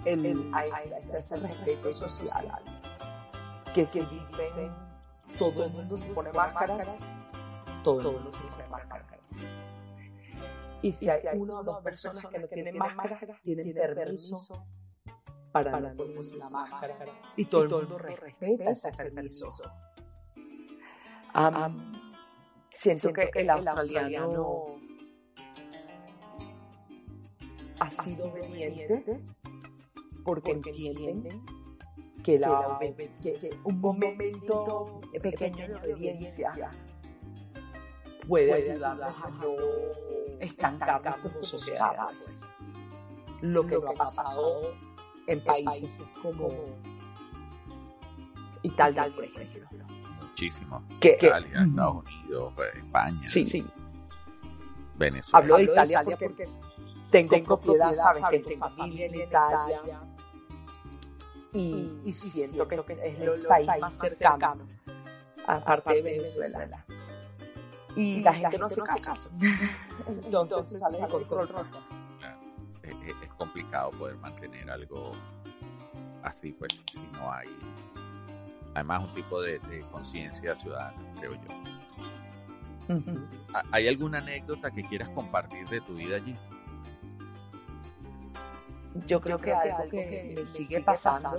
el, 0.05 0.25
está 0.25 1.17
ese 1.17 1.35
respeto 1.35 1.93
social 1.93 2.47
que 3.73 3.85
si 3.85 3.99
dicen 3.99 4.71
todo 5.37 5.65
el 5.65 5.71
mundo 5.71 5.97
se 5.97 6.09
pone 6.09 6.31
máscaras, 6.33 6.87
todo 7.83 7.99
el 8.09 8.15
mundo 8.15 8.31
se 8.31 8.43
pone 8.43 8.67
máscaras. 8.67 9.07
Y 10.81 10.91
si 10.91 11.09
hay 11.09 11.37
una 11.37 11.59
o 11.59 11.63
dos 11.63 11.83
personas 11.83 12.25
que 12.25 12.39
no 12.39 12.47
tienen 12.47 12.77
máscara, 12.77 13.19
tienen 13.43 13.73
permiso 13.73 14.65
para 15.51 15.93
ponerse 15.93 16.37
la 16.37 16.49
máscara. 16.49 16.95
Y 17.35 17.45
todo 17.45 17.63
el 17.63 17.69
mundo 17.69 17.97
respeta 17.97 18.71
ese 18.71 18.91
permiso. 18.91 19.47
siento 22.71 23.13
que 23.13 23.29
el 23.35 23.49
australiano 23.49 24.75
ha 27.79 27.89
sido 27.89 28.25
obediente 28.25 29.19
porque 30.23 30.51
entienden 30.51 31.43
que, 32.23 32.37
la, 32.37 32.77
que 32.79 33.57
un 33.63 33.81
momento 33.81 35.01
pequeño 35.21 35.67
de 35.67 35.75
obediencia 35.75 36.71
puede 38.27 38.53
ayudarnos 38.53 39.15
a 39.23 39.29
no 39.29 39.55
estancarnos 40.39 41.15
como 41.17 41.43
sociedad. 41.43 41.91
Pues. 42.07 42.41
Lo 43.41 43.65
que 43.65 43.75
ha 43.75 43.93
pasado 43.97 44.75
en 45.33 45.43
países 45.43 46.01
como 46.21 46.49
Italia, 48.63 49.09
por 49.13 49.23
ejemplo. 49.23 49.67
Muchísimo. 50.19 50.83
Italia, 51.01 51.65
Estados 51.67 52.03
Unidos, 52.05 52.53
España. 52.75 53.23
Sí, 53.23 53.45
sí. 53.45 53.65
Venezuela. 54.97 55.37
Hablo 55.37 55.57
de 55.57 55.63
Italia 55.63 56.03
porque 56.03 56.49
tengo, 57.09 57.59
propiedad, 57.59 57.93
sabes, 57.93 58.23
que 58.29 58.39
tengo 58.39 58.69
familia 58.69 59.05
en 59.07 59.15
Italia. 59.15 59.81
Y, 61.53 61.99
y 62.05 62.13
siento 62.13 62.67
que 62.67 62.75
es 63.03 63.19
el 63.19 63.41
país 63.45 63.69
más 63.79 63.97
cercano, 63.97 64.65
aparte 65.45 65.95
de 65.95 66.01
Venezuela 66.01 66.85
y, 67.95 68.19
la, 68.21 68.33
gente 68.33 68.57
no 68.57 68.65
hace 68.67 68.81
caso. 68.81 69.29
Entonces 70.07 70.65
se 70.65 70.79
sale 70.79 70.99
de 70.99 71.07
control. 71.07 71.49
Es, 72.83 73.31
complicado 73.37 73.91
poder 73.91 74.17
mantener 74.17 74.69
algo 74.69 75.13
así, 76.23 76.51
pues, 76.53 76.71
si 76.91 76.99
no 77.13 77.31
hay. 77.31 77.49
Además, 78.73 79.03
un 79.03 79.13
tipo 79.13 79.41
de, 79.41 79.59
conciencia 79.91 80.55
ciudadana, 80.55 80.97
creo 81.19 81.33
yo. 81.33 83.01
¿Hay 83.71 83.87
alguna 83.87 84.19
anécdota 84.19 84.69
que 84.71 84.83
quieras 84.83 85.09
compartir 85.09 85.67
de 85.69 85.81
tu 85.81 85.95
vida 85.95 86.17
allí? 86.17 86.35
Yo 89.07 89.21
creo 89.21 89.37
que 89.37 89.53
algo 89.53 89.89
que 89.89 90.35
me 90.37 90.45
sigue 90.45 90.81
pasando 90.81 91.37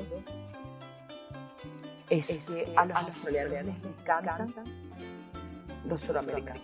es 2.09 2.27
que 2.27 2.75
a 2.77 2.85
los 2.85 2.97
australianos 2.97 3.53
les 3.67 3.85
encantan 3.85 4.55
los 5.87 6.01
suramericanos. 6.01 6.63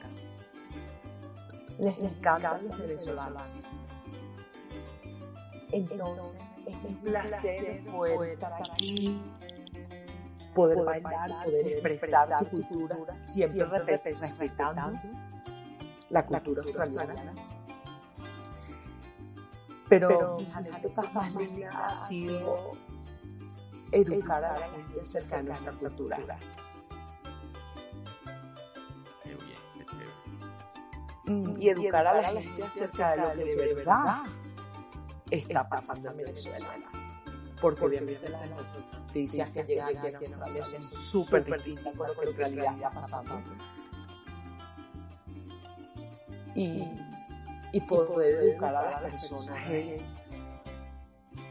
Les 1.79 1.99
encantan 1.99 2.69
los 2.69 2.79
venezolanos. 2.79 3.43
Entonces, 5.72 6.50
es 6.66 6.85
un 6.85 6.96
placer 6.96 7.85
poder 7.85 8.31
estar 8.31 8.52
aquí, 8.54 9.20
poder 10.54 10.83
bailar, 10.83 11.44
poder 11.44 11.66
expresar 11.66 12.38
tu 12.38 12.62
cultura, 12.62 12.96
siempre 13.22 13.78
respetando 13.78 14.92
la 16.09 16.26
cultura 16.26 16.62
australiana. 16.62 17.33
Pero 19.88 20.37
mis 20.38 20.54
anécdotas 20.54 21.14
más 21.14 21.35
lindas 21.35 21.74
ha 21.74 21.96
sido 21.96 22.72
educar 23.92 24.44
a 24.44 24.59
la 24.59 24.68
gente 24.68 25.00
acerca 25.00 25.37
de 25.38 25.42
nuestra 25.44 25.72
cultura. 25.72 26.18
y 31.59 31.68
educar 31.68 32.07
a 32.07 32.14
la 32.22 32.40
gente 32.40 32.64
acerca 32.64 33.11
de 33.11 33.16
lo 33.18 33.33
que 33.35 33.44
de 33.44 33.74
verdad 33.74 34.22
está 35.31 35.69
pasando 35.69 36.11
en 36.11 36.17
Venezuela. 36.19 36.67
Porque 37.61 37.85
obviamente 37.85 38.29
las 38.29 38.49
noticias 38.51 39.53
que 39.53 39.62
llegan 39.64 39.97
aquí 39.97 40.25
en 40.25 40.35
Australia 40.35 40.64
son 40.64 40.83
súper 40.83 41.45
distintas 41.45 41.95
con 41.97 42.07
lo 42.07 42.14
que 42.14 42.31
en 42.31 42.37
realidad 42.37 42.75
está 42.75 42.91
pasando. 42.91 43.43
Y, 46.55 46.85
y 47.73 47.81
poder 47.81 48.35
educar 48.35 48.75
a 48.75 49.01
las 49.01 49.12
personas 49.12 49.71
es, 49.71 50.27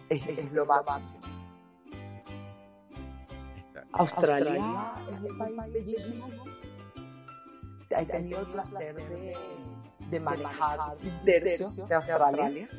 es, 0.10 0.28
es 0.28 0.52
lo 0.54 0.66
máximo. 0.66 1.22
Australia 3.94 4.94
es 5.12 5.20
un 5.20 5.38
país 5.38 5.74
bellísimo. 5.74 6.28
He 7.90 8.06
tenido 8.06 8.42
el 8.42 8.48
placer 8.48 8.96
de 8.96 9.34
de 10.10 10.20
manejar 10.20 10.98
un 11.04 11.26
tercio 11.26 11.68
de 11.86 11.96
Australia. 11.96 12.70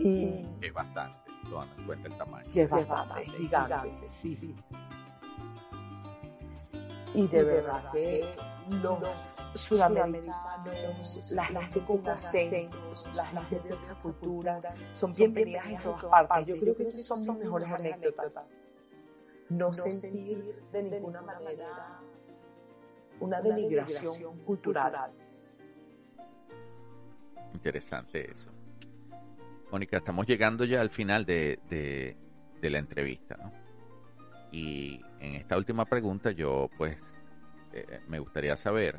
Y 0.00 0.46
es 0.62 0.72
bastante, 0.72 1.18
tomando 1.48 1.74
en 1.76 1.86
cuenta 1.86 2.08
el 2.08 2.16
tamaño. 2.16 2.48
Y 2.52 2.60
es 2.60 2.70
bastante, 2.70 3.22
es 3.22 3.32
gigante, 3.34 3.90
sí. 4.08 4.34
sí. 4.34 4.56
Y 7.14 7.26
de 7.26 7.44
verdad 7.44 7.90
que 7.92 8.24
los 8.82 8.98
sudamericanos, 9.54 11.30
las 11.32 11.48
gente 11.48 11.80
con 11.80 12.08
acentos, 12.08 13.08
las 13.14 13.28
gente 13.32 13.68
de 13.68 13.74
otra 13.74 13.94
cultura, 13.96 14.58
son 14.94 15.12
bienvenidas 15.12 15.66
en 15.66 15.82
todas 15.82 16.26
partes. 16.26 16.46
Yo 16.46 16.60
creo 16.60 16.76
que 16.76 16.82
esas 16.84 17.04
son 17.04 17.26
las 17.26 17.36
mejores 17.36 17.68
anécdotas. 17.68 18.44
No 19.48 19.72
sentir 19.72 20.62
de 20.72 20.82
ninguna 20.82 21.20
manera 21.20 22.00
una 23.18 23.42
denigración 23.42 24.38
cultural. 24.44 25.12
Interesante 27.52 28.30
eso. 28.30 28.50
Mónica, 29.70 29.98
estamos 29.98 30.26
llegando 30.26 30.64
ya 30.64 30.80
al 30.80 30.90
final 30.90 31.24
de, 31.24 31.58
de, 31.68 32.70
la 32.70 32.78
entrevista, 32.78 33.36
¿no? 33.36 33.52
Y 34.52 35.00
en 35.20 35.36
esta 35.36 35.56
última 35.56 35.84
pregunta 35.84 36.32
yo 36.32 36.68
pues 36.76 36.96
eh, 37.72 38.00
me 38.08 38.18
gustaría 38.18 38.56
saber, 38.56 38.98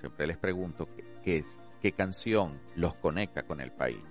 siempre 0.00 0.26
les 0.26 0.38
pregunto, 0.38 0.88
¿qué, 1.24 1.44
qué, 1.80 1.92
canción 1.92 2.60
los 2.76 2.94
conecta 2.94 3.42
con 3.42 3.60
el 3.60 3.72
país? 3.72 4.02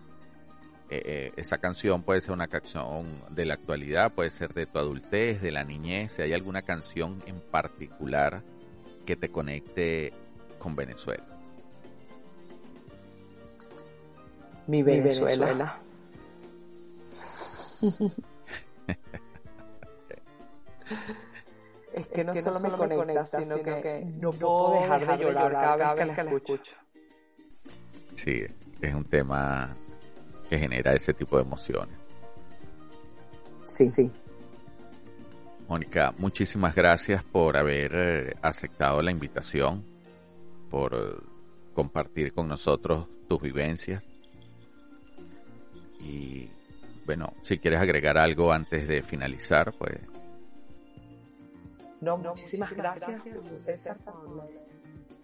Eh, 0.89 1.02
eh, 1.06 1.32
esa 1.38 1.60
canción 1.60 2.04
puede 2.04 2.19
ser 2.19 2.34
una 2.34 2.47
canción 2.47 3.24
de 3.30 3.45
la 3.45 3.54
actualidad, 3.54 4.12
puede 4.12 4.30
ser 4.30 4.54
de 4.54 4.65
tu 4.65 4.78
adultez, 4.80 5.41
de 5.41 5.52
la 5.52 5.63
niñez, 5.63 6.12
si 6.12 6.21
hay 6.21 6.34
alguna 6.34 6.63
canción 6.63 7.24
en 7.26 7.39
particular 7.39 8.43
que 9.06 9.15
te 9.15 9.30
conecte 9.30 10.12
con 10.60 10.76
Venezuela. 10.76 11.26
Mi 14.67 14.84
Venezuela. 14.84 15.80
es 21.94 22.08
que 22.08 22.24
no, 22.24 22.34
solo, 22.36 22.60
me 22.60 22.70
conecta, 22.96 23.26
sino, 23.26 23.62
que, 23.62 24.06
no 24.20 24.32
puedo 24.32 24.82
dejar, 24.82 25.17
de 25.17 25.24
llorar 25.24 25.52
cada 25.52 25.94
vez 25.94 26.15
que 26.15 26.24
la 26.24 26.32
escucho. 26.32 26.76
Sí, 28.15 28.44
es 28.82 28.94
un 28.94 29.06
tema 29.06 29.76
que 30.50 30.60
genera 30.60 30.94
ese 30.94 31.13
tipo 31.13 31.38
de 31.38 31.44
emociones. 31.44 31.96
Sí, 33.65 33.88
sí. 33.88 34.12
Mónica, 35.67 36.13
muchísimas 36.17 36.76
gracias 36.76 37.24
por 37.24 37.56
haber 37.56 37.91
eh, 37.96 38.34
aceptado 38.41 39.02
la 39.02 39.12
invitación, 39.12 39.86
por 40.70 40.94
eh, 40.94 41.15
compartir 41.74 42.34
con 42.34 42.50
nosotros 42.50 43.08
tus 43.30 43.41
vivencias. 43.41 44.04
Y 46.02 46.50
bueno, 47.06 47.34
si 47.42 47.58
quieres 47.58 47.80
agregar 47.80 48.18
algo 48.18 48.52
antes 48.52 48.88
de 48.88 49.02
finalizar, 49.02 49.72
pues. 49.78 50.02
No, 52.00 52.18
muchísimas 52.18 52.72
gracias, 52.72 53.22
por 53.24 54.50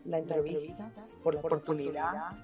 la, 0.05 0.17
entrevista, 0.19 0.91
por 1.23 1.33
la 1.33 1.39
oportunidad. 1.39 2.37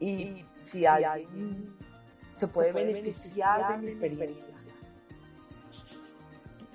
Y 0.00 0.44
si 0.54 0.86
alguien 0.86 1.76
se 2.34 2.48
puede 2.48 2.72
beneficiar 2.72 3.80
de 3.80 3.86
mi 3.86 3.92
experiencia, 3.92 4.54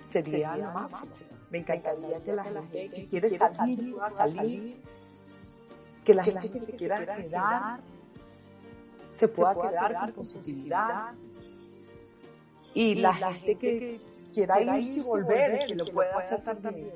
sería 0.06 0.58
la 0.58 0.72
máxima. 0.72 1.30
Me 1.50 1.60
encantaría 1.60 2.22
que 2.22 2.34
la 2.34 2.44
gente 2.44 2.90
que 2.90 3.08
quiere 3.08 3.30
salir 3.30 3.96
salir, 4.16 4.82
que 6.04 6.14
la 6.14 6.24
gente 6.24 6.50
que 6.50 6.60
se 6.60 6.76
quiera 6.76 7.16
quedar 7.16 7.80
se 9.20 9.28
pueda 9.28 9.54
quedar 9.54 10.14
con 10.14 10.14
posibilidad 10.14 11.14
y 12.74 12.96
la 12.96 13.14
gente 13.14 13.58
que 13.58 14.02
quiera 14.34 14.62
irse 14.78 15.00
y 15.00 15.04
volver, 15.04 15.68
que 15.68 15.76
lo 15.76 15.86
pueda 15.86 16.18
hacer 16.20 16.42
también. 16.62 16.94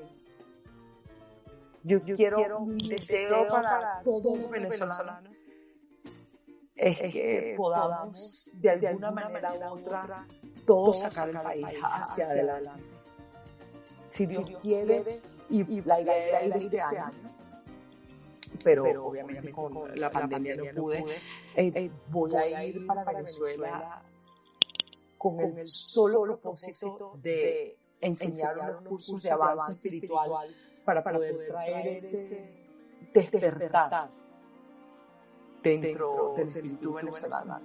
Yo, 1.84 2.02
quiero, 2.02 2.60
un 2.60 2.78
deseo 2.78 3.46
para 3.50 4.02
todos 4.06 4.40
los 4.40 4.50
venezolanos 4.50 5.22
es 6.76 6.98
que 6.98 7.56
podamos 7.58 8.50
de 8.54 8.70
alguna 8.70 9.12
manera 9.12 9.74
u 9.74 9.80
otra 9.80 10.26
todos 10.66 11.02
sacar 11.02 11.28
el 11.28 11.40
país 11.40 11.68
hacia 11.84 12.26
adelante. 12.26 12.84
si 14.08 14.26
Dios, 14.28 14.50
quiere, 14.62 15.22
y, 15.50 15.82
la 15.82 16.00
idea 16.00 16.40
era 16.40 16.58
ir 16.58 16.64
este 16.64 16.82
año. 16.82 17.12
Pero, 18.64 19.06
obviamente, 19.06 19.52
con, 19.52 20.00
la 20.00 20.10
pandemia, 20.10 20.56
no 20.56 20.82
pude. 20.82 21.00
Eh, 21.56 21.72
eh, 21.76 21.92
voy 22.10 22.36
a 22.36 22.66
ir 22.66 22.86
para 22.86 23.04
Venezuela 23.04 24.02
con 25.18 25.40
el 25.40 25.70
solo 25.70 26.24
propósito 26.24 27.14
de 27.22 27.78
enseñar 28.02 28.58
unos 28.60 28.84
cursos 28.84 29.24
de 29.24 29.32
avance 29.32 29.74
espiritual 29.74 30.54
para 30.84 31.04
poder 31.04 31.48
traer 31.48 31.88
ese 31.98 32.64
despertar 33.14 34.10
dentro 35.62 36.34
del 36.36 36.48
espíritu 36.50 36.94
venezolano. 36.94 37.62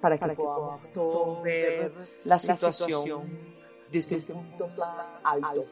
Para 0.00 0.16
que 0.16 0.34
podamos 0.34 0.92
todos 0.92 1.42
ver 1.42 1.92
la 2.24 2.38
situación 2.38 3.28
desde 3.92 4.16
este 4.16 4.32
punto 4.32 4.68
más 4.78 5.18
alto. 5.22 5.66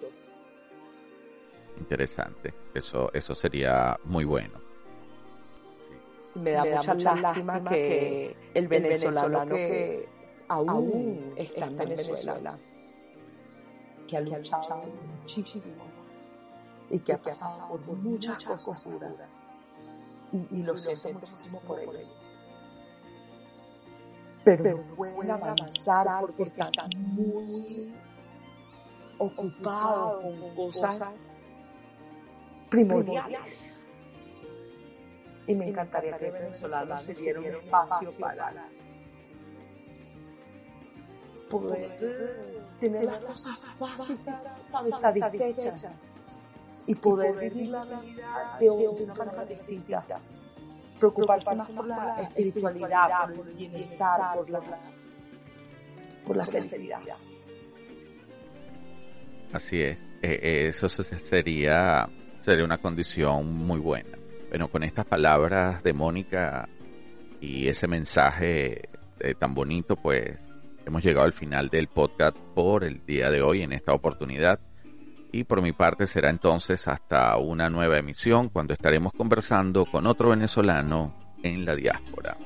Interesante. 1.78 2.54
Eso, 2.74 3.10
eso 3.12 3.34
sería 3.34 3.98
muy 4.04 4.24
bueno. 4.24 4.58
Me, 6.34 6.52
da 6.52 6.64
mucha, 6.64 6.94
lástima, 6.94 7.64
que 7.64 8.36
el 8.54 8.68
venezolano, 8.68 9.46
que, 9.46 10.08
aún 10.48 11.32
está 11.36 11.66
en 11.66 11.76
Venezuela, 11.76 12.58
que 14.06 14.16
ha 14.16 14.20
luchado 14.20 14.84
muchísimo 15.20 15.84
y 16.90 17.00
que 17.00 17.12
ha 17.12 17.18
pasado 17.18 17.68
por 17.68 17.80
muchas 17.96 18.44
cosas 18.44 18.84
duras. 18.84 19.30
Y, 20.32 20.62
lo 20.62 20.76
siento 20.76 21.20
muchísimo 21.20 21.60
por 21.62 21.80
ellos 21.80 22.12
pero, 24.56 24.78
no 24.78 24.96
pueden 24.96 25.30
avanzar 25.30 26.06
porque 26.20 26.44
están 26.44 26.90
muy 26.96 27.92
ocupado 29.18 30.22
con 30.22 30.54
cosas 30.54 31.14
primordiales. 32.68 33.74
Y 35.46 35.54
me 35.54 35.68
encantaría 35.68 36.18
que 36.18 36.30
venezolanos 36.30 37.02
se 37.04 37.14
dieran 37.14 37.44
un 37.44 37.50
espacio 37.52 38.12
para 38.12 38.68
poder 41.48 42.60
tener 42.78 43.04
las 43.04 43.24
cosas 43.24 43.64
básicas, 43.78 45.00
satisfechas 45.00 46.10
y 46.86 46.94
poder 46.94 47.50
vivir 47.50 47.68
la 47.68 47.84
vida 47.84 48.56
de 48.60 48.70
una 48.70 49.14
manera 49.14 49.44
distinta. 49.44 50.04
Preocuparse 50.98 51.54
más 51.54 51.68
por 51.70 51.86
la 51.86 52.16
espiritualidad, 52.22 53.34
por 53.34 53.48
el 53.48 53.54
bienestar, 53.54 54.34
por 54.36 54.50
la, 54.50 54.60
por 56.26 56.36
la 56.36 56.46
felicidad. 56.46 57.00
Así 59.52 59.80
es. 59.80 59.98
Eh, 60.20 60.40
eh, 60.42 60.68
eso 60.70 60.88
sería, 60.88 62.08
sería 62.40 62.64
una 62.64 62.78
condición 62.78 63.54
muy 63.54 63.78
buena. 63.78 64.16
Bueno, 64.48 64.68
con 64.68 64.82
estas 64.82 65.04
palabras 65.06 65.82
de 65.82 65.92
Mónica 65.92 66.68
y 67.40 67.68
ese 67.68 67.86
mensaje 67.86 68.88
eh, 69.20 69.34
tan 69.38 69.54
bonito, 69.54 69.96
pues 69.96 70.38
hemos 70.86 71.04
llegado 71.04 71.26
al 71.26 71.32
final 71.32 71.68
del 71.68 71.88
podcast 71.88 72.36
por 72.54 72.84
el 72.84 73.04
día 73.04 73.30
de 73.30 73.42
hoy 73.42 73.62
en 73.62 73.72
esta 73.72 73.92
oportunidad. 73.92 74.58
Y 75.30 75.44
por 75.44 75.60
mi 75.60 75.72
parte 75.72 76.06
será 76.06 76.30
entonces 76.30 76.88
hasta 76.88 77.36
una 77.36 77.68
nueva 77.68 77.98
emisión 77.98 78.48
cuando 78.48 78.72
estaremos 78.72 79.12
conversando 79.12 79.84
con 79.84 80.06
otro 80.06 80.30
venezolano 80.30 81.14
en 81.42 81.66
la 81.66 81.74
diáspora. 81.74 82.36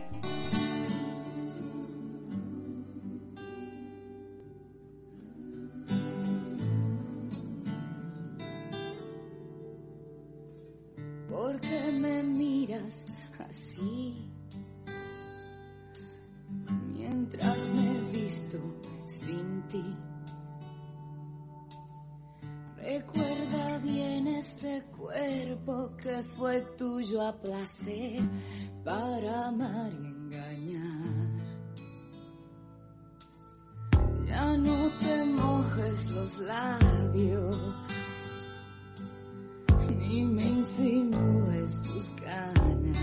Ni 40.12 40.25
me 40.25 40.42
insinúes 40.42 41.72
tus 41.83 42.16
ganas. 42.16 42.98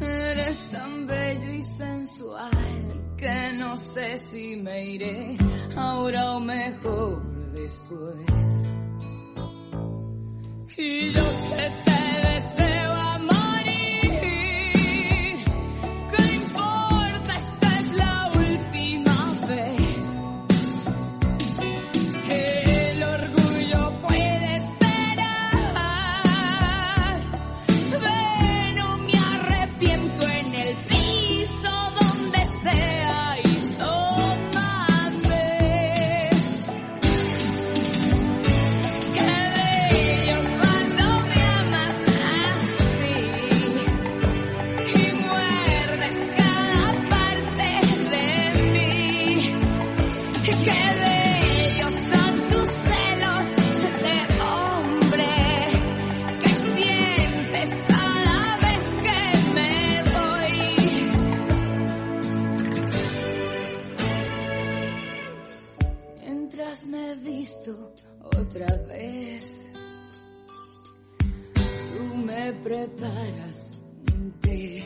Eres 0.00 0.70
tan 0.72 1.06
bello 1.06 1.52
y 1.52 1.62
sensual 1.62 3.14
que 3.16 3.52
no 3.58 3.76
sé 3.76 4.16
si 4.16 4.56
me 4.56 4.86
iré 4.86 5.36
ahora 5.76 6.36
o 6.36 6.40
mejor 6.40 7.22
vez. 68.88 69.72
Tú 71.54 72.16
me 72.16 72.52
preparas 72.52 73.82
un 74.12 74.32
té. 74.40 74.84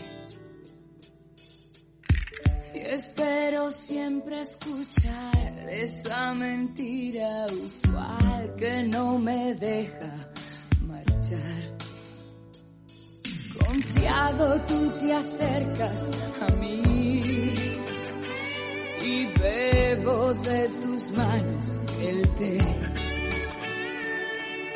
Y 2.75 2.79
espero 2.79 3.71
siempre 3.71 4.43
escuchar 4.43 5.69
esa 5.71 6.35
mentira 6.35 7.47
usual 7.47 8.55
que 8.57 8.83
no 8.85 9.19
me 9.19 9.55
deja 9.55 10.31
marchar. 10.83 11.79
Confiado 13.65 14.61
tú 14.69 14.91
te 15.01 15.15
acercas 15.15 16.43
a 16.43 16.55
mí 16.57 17.19
y 19.03 19.27
bebo 19.41 20.35
de 20.35 20.69
tus 20.81 21.11
manos 21.13 21.67
el 22.01 22.29
té. 22.37 22.98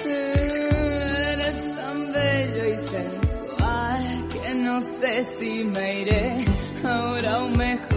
Eres 0.05 1.77
tan 1.77 2.12
bello 2.12 2.65
y 2.67 2.77
sensual 2.88 4.29
que 4.33 4.55
no 4.55 4.81
sé 5.01 5.25
si 5.38 5.65
me 5.65 6.01
iré. 6.03 6.45
Ahora 6.85 7.38
o 7.45 7.49
mejor 7.51 7.91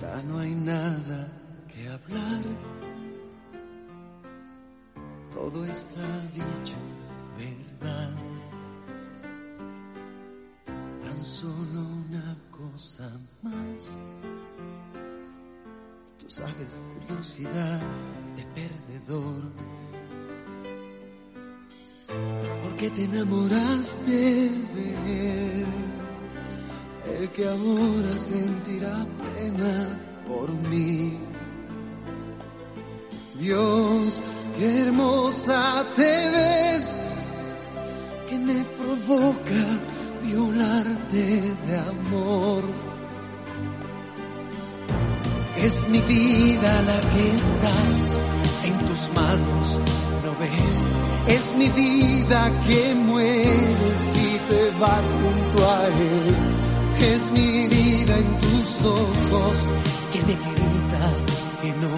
Ya 0.00 0.22
no 0.22 0.38
hay 0.38 0.54
nada 0.54 1.28
que 1.68 1.86
hablar. 1.86 2.42
Todo 5.34 5.66
está 5.66 6.06
dicho, 6.34 6.76
verdad. 7.36 8.08
Tan 11.04 11.22
solo 11.22 11.80
una 12.08 12.34
cosa 12.50 13.10
más. 13.42 13.98
Tú 16.18 16.30
sabes, 16.30 16.80
curiosidad 17.06 17.80
de 18.36 18.44
perdedor. 18.54 19.42
¿Por 22.62 22.76
qué 22.76 22.88
te 22.88 23.04
enamoraste 23.04 24.12
de 24.12 25.44
él? 25.44 25.49
Que 27.34 27.46
ahora 27.46 28.18
sentirá 28.18 29.06
pena 29.34 29.98
por 30.26 30.50
mí. 30.68 31.18
Dios, 33.38 34.22
qué 34.58 34.82
hermosa 34.82 35.86
te 35.96 36.02
ves, 36.02 36.84
que 38.28 38.38
me 38.38 38.64
provoca 38.78 39.62
violarte 40.22 41.54
de 41.66 41.78
amor. 41.78 42.64
Es 45.56 45.88
mi 45.88 46.00
vida 46.00 46.82
la 46.82 47.00
que 47.00 47.30
está 47.34 47.74
en 48.64 48.78
tus 48.86 49.08
manos, 49.14 49.78
¿no 50.24 50.32
ves? 50.38 51.36
Es 51.36 51.54
mi 51.56 51.68
vida 51.68 52.50
que 52.66 52.94
muere 52.94 53.98
si 54.12 54.38
te 54.48 54.70
vas 54.78 55.16
junto 55.22 55.70
a 55.70 55.86
él. 55.86 56.69
Es 57.02 57.32
mi 57.32 57.66
vida 57.66 58.14
en 58.14 58.40
tus 58.40 58.84
ojos 58.84 59.54
que 60.12 60.20
me 60.26 60.34
grita 60.34 61.04
que 61.62 61.68
no, 61.80 61.96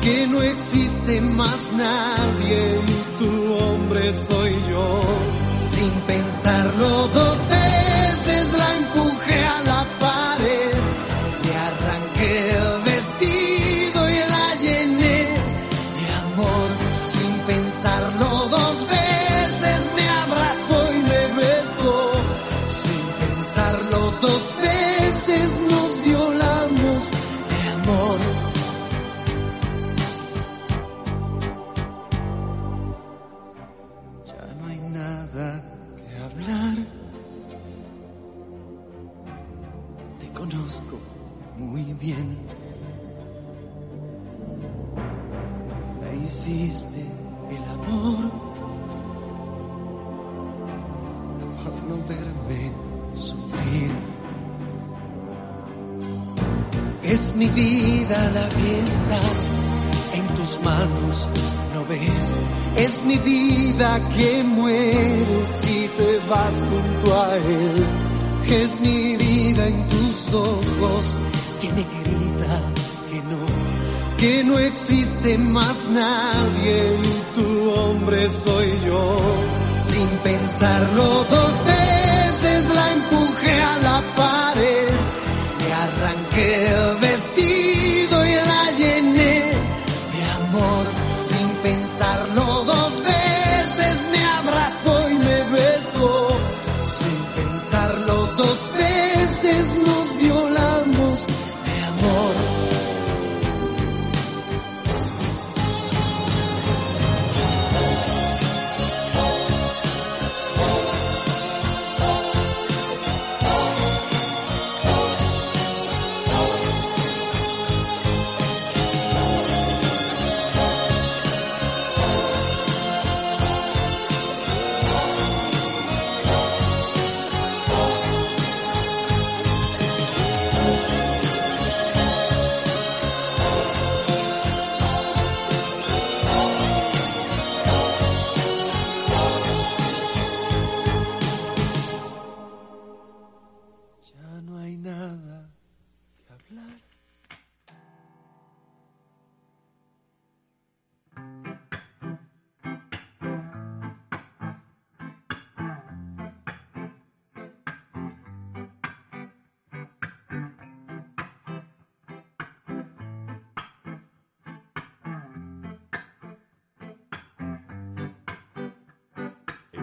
que 0.00 0.26
no 0.26 0.42
existe 0.42 1.20
más 1.20 1.68
nadie 1.72 2.80
y 2.88 3.22
tu 3.22 3.54
hombre 3.62 4.12
soy 4.14 4.52
yo. 4.70 5.00
Sin 5.60 5.90
pensarlo 6.06 7.08
dos 7.08 7.38
veces 7.48 8.52
la 8.56 8.76
empujé 8.76 9.44
a 9.44 9.62
la 9.64 9.86
pared, 10.00 10.72
le 11.44 11.54
arranqué 11.54 12.61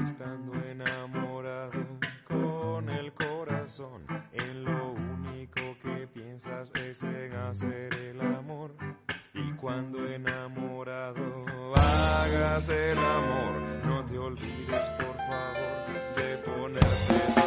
estando 0.03 0.53
enamorado 0.65 1.85
con 2.27 2.89
el 2.89 3.13
corazón. 3.13 4.05
En 4.31 4.63
lo 4.63 4.93
único 4.93 5.61
que 5.81 6.07
piensas 6.07 6.71
es 6.75 7.03
en 7.03 7.33
hacer 7.33 7.93
el 7.93 8.21
amor. 8.21 8.75
Y 9.33 9.51
cuando 9.53 10.07
enamorado 10.07 11.73
hagas 11.75 12.69
el 12.69 12.97
amor, 12.97 13.61
no 13.85 14.05
te 14.05 14.17
olvides 14.17 14.89
por 14.91 15.17
favor 15.17 16.15
de 16.15 16.37
ponerte. 16.37 17.38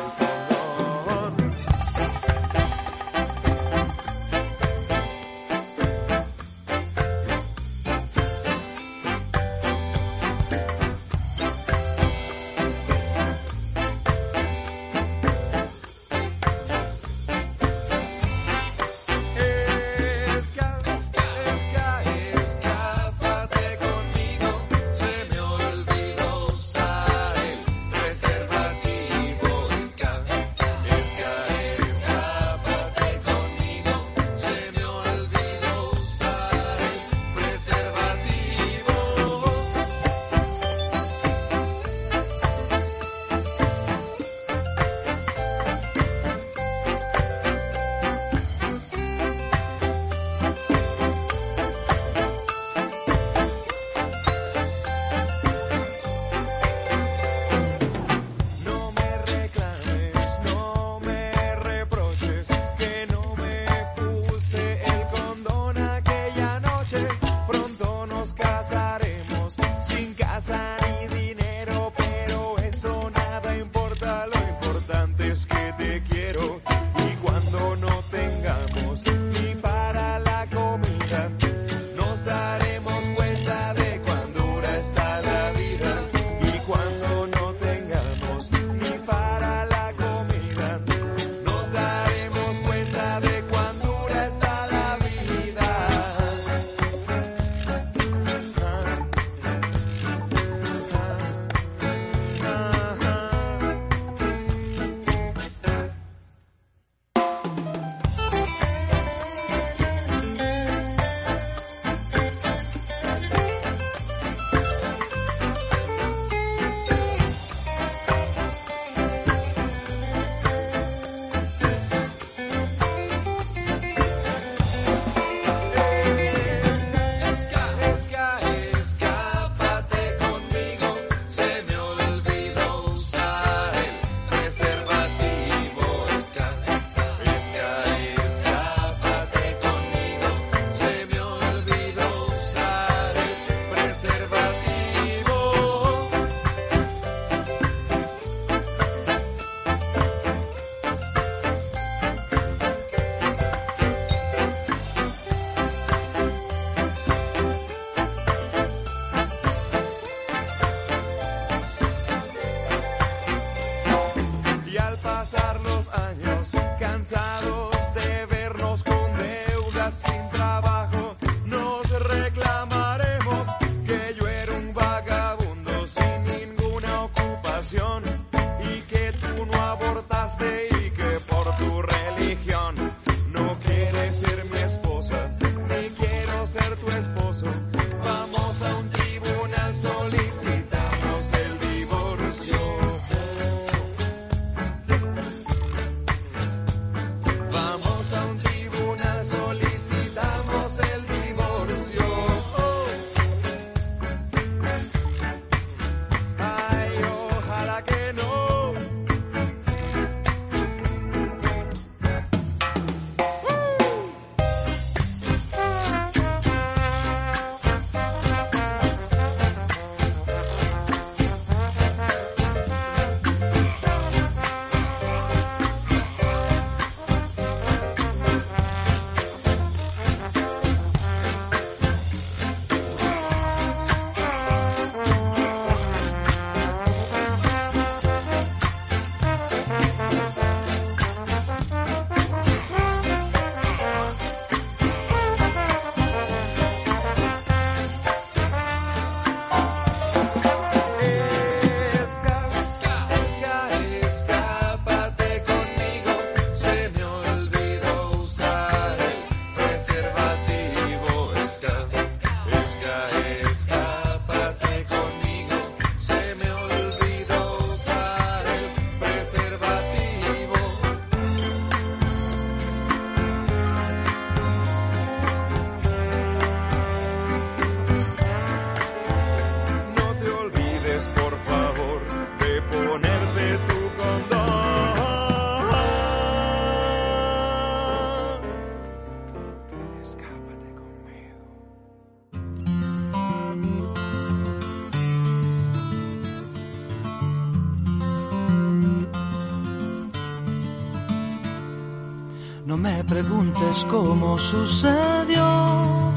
Preguntes 303.63 303.87
cómo 303.90 304.38
sucedió, 304.38 306.13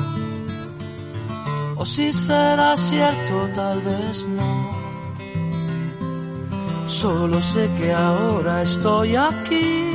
o 1.76 1.86
si 1.86 2.14
será 2.14 2.78
cierto, 2.78 3.50
tal 3.56 3.82
vez 3.82 4.26
no. 4.28 4.86
Solo 6.88 7.42
sé 7.42 7.70
que 7.78 7.92
ahora 7.94 8.62
estoy 8.62 9.16
aquí 9.16 9.92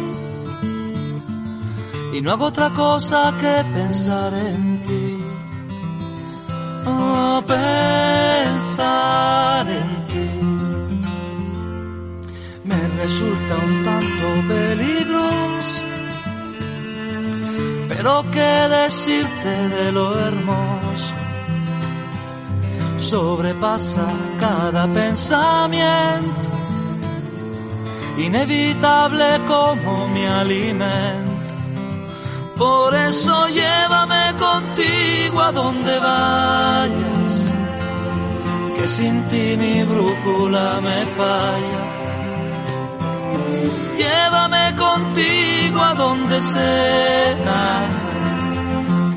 y 2.13 2.21
no 2.21 2.33
hago 2.33 2.47
otra 2.47 2.71
cosa 2.71 3.33
que 3.41 3.65
pensar 3.73 4.35
en 4.35 4.83
ti. 4.83 5.19
Oh, 6.85 7.43
pensar 7.47 8.67
en 9.69 10.05
ti 10.07 10.31
me 12.65 12.89
resulta 12.89 13.57
un 13.57 13.85
tanto 13.85 14.49
peligroso. 14.49 15.10
Pero 18.03 18.25
qué 18.33 18.53
decirte 18.81 19.69
de 19.69 19.93
lo 19.93 20.19
hermoso, 20.19 21.13
sobrepasa 22.97 24.07
cada 24.39 24.87
pensamiento, 24.87 26.51
inevitable 28.17 29.43
como 29.47 30.09
mi 30.15 30.25
alimento. 30.25 31.43
Por 32.57 32.95
eso 32.95 33.49
llévame 33.49 34.33
contigo 34.47 35.43
a 35.43 35.53
donde 35.53 35.99
vayas, 35.99 37.33
que 38.79 38.89
sin 38.89 39.23
ti 39.29 39.59
mi 39.59 39.85
brújula 39.85 40.81
me 40.81 41.05
falla. 41.19 41.83
Llévame 43.99 44.75
contigo 44.75 45.60
donde 45.97 46.41
sea, 46.41 47.89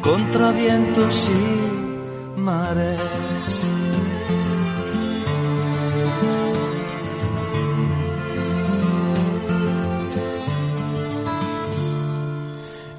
contra 0.01 0.51
vientos 0.51 1.29
y 1.29 2.39
mares. 2.39 3.67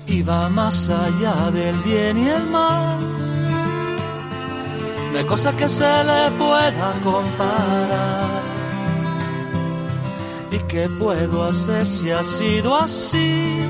Y 0.07 0.23
va 0.23 0.49
más 0.49 0.91
allá 0.91 1.51
del 1.51 1.77
bien 1.83 2.19
y 2.19 2.29
el 2.29 2.45
mal. 2.51 3.01
No 5.13 5.19
hay 5.19 5.25
cosa 5.27 5.51
que 5.57 5.69
se 5.69 6.05
le 6.05 6.31
pueda 6.39 6.93
comparar. 7.03 8.44
¿Y 10.55 10.59
qué 10.69 10.89
puedo 10.89 11.43
hacer 11.43 11.85
si 11.85 12.13
ha 12.13 12.23
sido 12.23 12.77
así? 12.77 13.67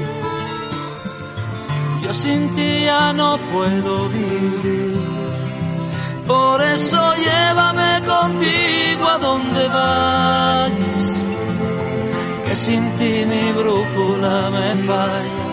Yo 2.03 2.13
sin 2.13 2.55
ti 2.55 2.85
ya 2.85 3.15
no 3.15 3.39
puedo 3.53 4.11
vivir. 4.11 5.01
Por 6.27 6.61
eso 6.61 7.01
llévame 7.27 8.03
contigo 8.07 9.09
a 9.09 9.19
donde 9.19 9.69
vayas. 9.69 11.07
Que 12.45 12.55
sin 12.55 12.83
ti 12.99 13.13
mi 13.33 13.53
brújula 13.53 14.51
me 14.57 14.69
falla. 14.89 15.47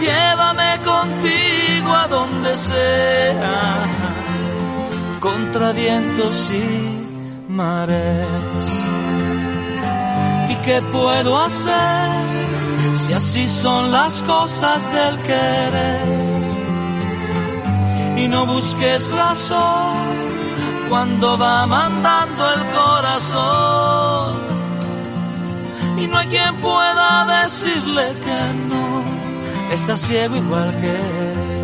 Llévame 0.00 0.70
contigo 0.92 1.94
a 1.94 2.08
donde 2.08 2.56
sea, 2.56 3.90
contra 5.20 5.70
vientos 5.70 6.50
y 6.50 7.52
mares. 7.52 9.01
¿Y 10.62 10.64
qué 10.64 10.80
puedo 10.80 11.36
hacer 11.38 12.94
si 12.94 13.12
así 13.12 13.48
son 13.48 13.90
las 13.90 14.22
cosas 14.22 14.84
del 14.92 15.18
querer? 15.22 16.06
Y 18.16 18.28
no 18.28 18.46
busques 18.46 19.10
razón 19.10 19.96
cuando 20.88 21.36
va 21.36 21.66
mandando 21.66 22.44
el 22.54 22.60
corazón. 22.78 24.36
Y 25.98 26.06
no 26.06 26.18
hay 26.18 26.28
quien 26.28 26.54
pueda 26.60 27.42
decirle 27.42 28.14
que 28.24 28.52
no, 28.68 29.02
está 29.72 29.96
ciego 29.96 30.36
igual 30.36 30.70
que 30.80 30.96
yo. 31.56 31.61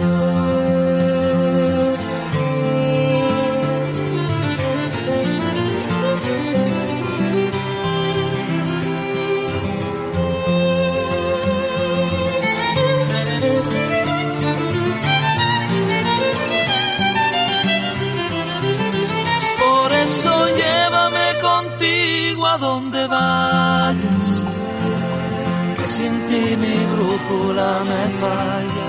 Ti 26.29 26.57
mi 26.62 26.76
brújula 26.93 27.70
me 27.91 28.03
falla. 28.20 28.89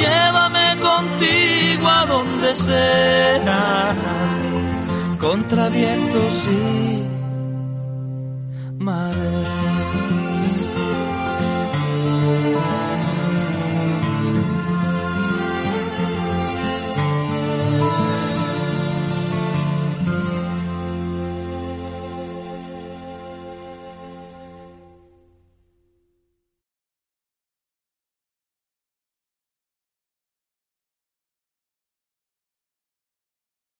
Llévame 0.00 0.68
contigo 0.88 1.86
a 1.88 2.06
donde 2.06 2.50
sea, 2.54 3.94
contra 5.18 5.68
vientos 5.68 6.34
mares. 6.46 7.17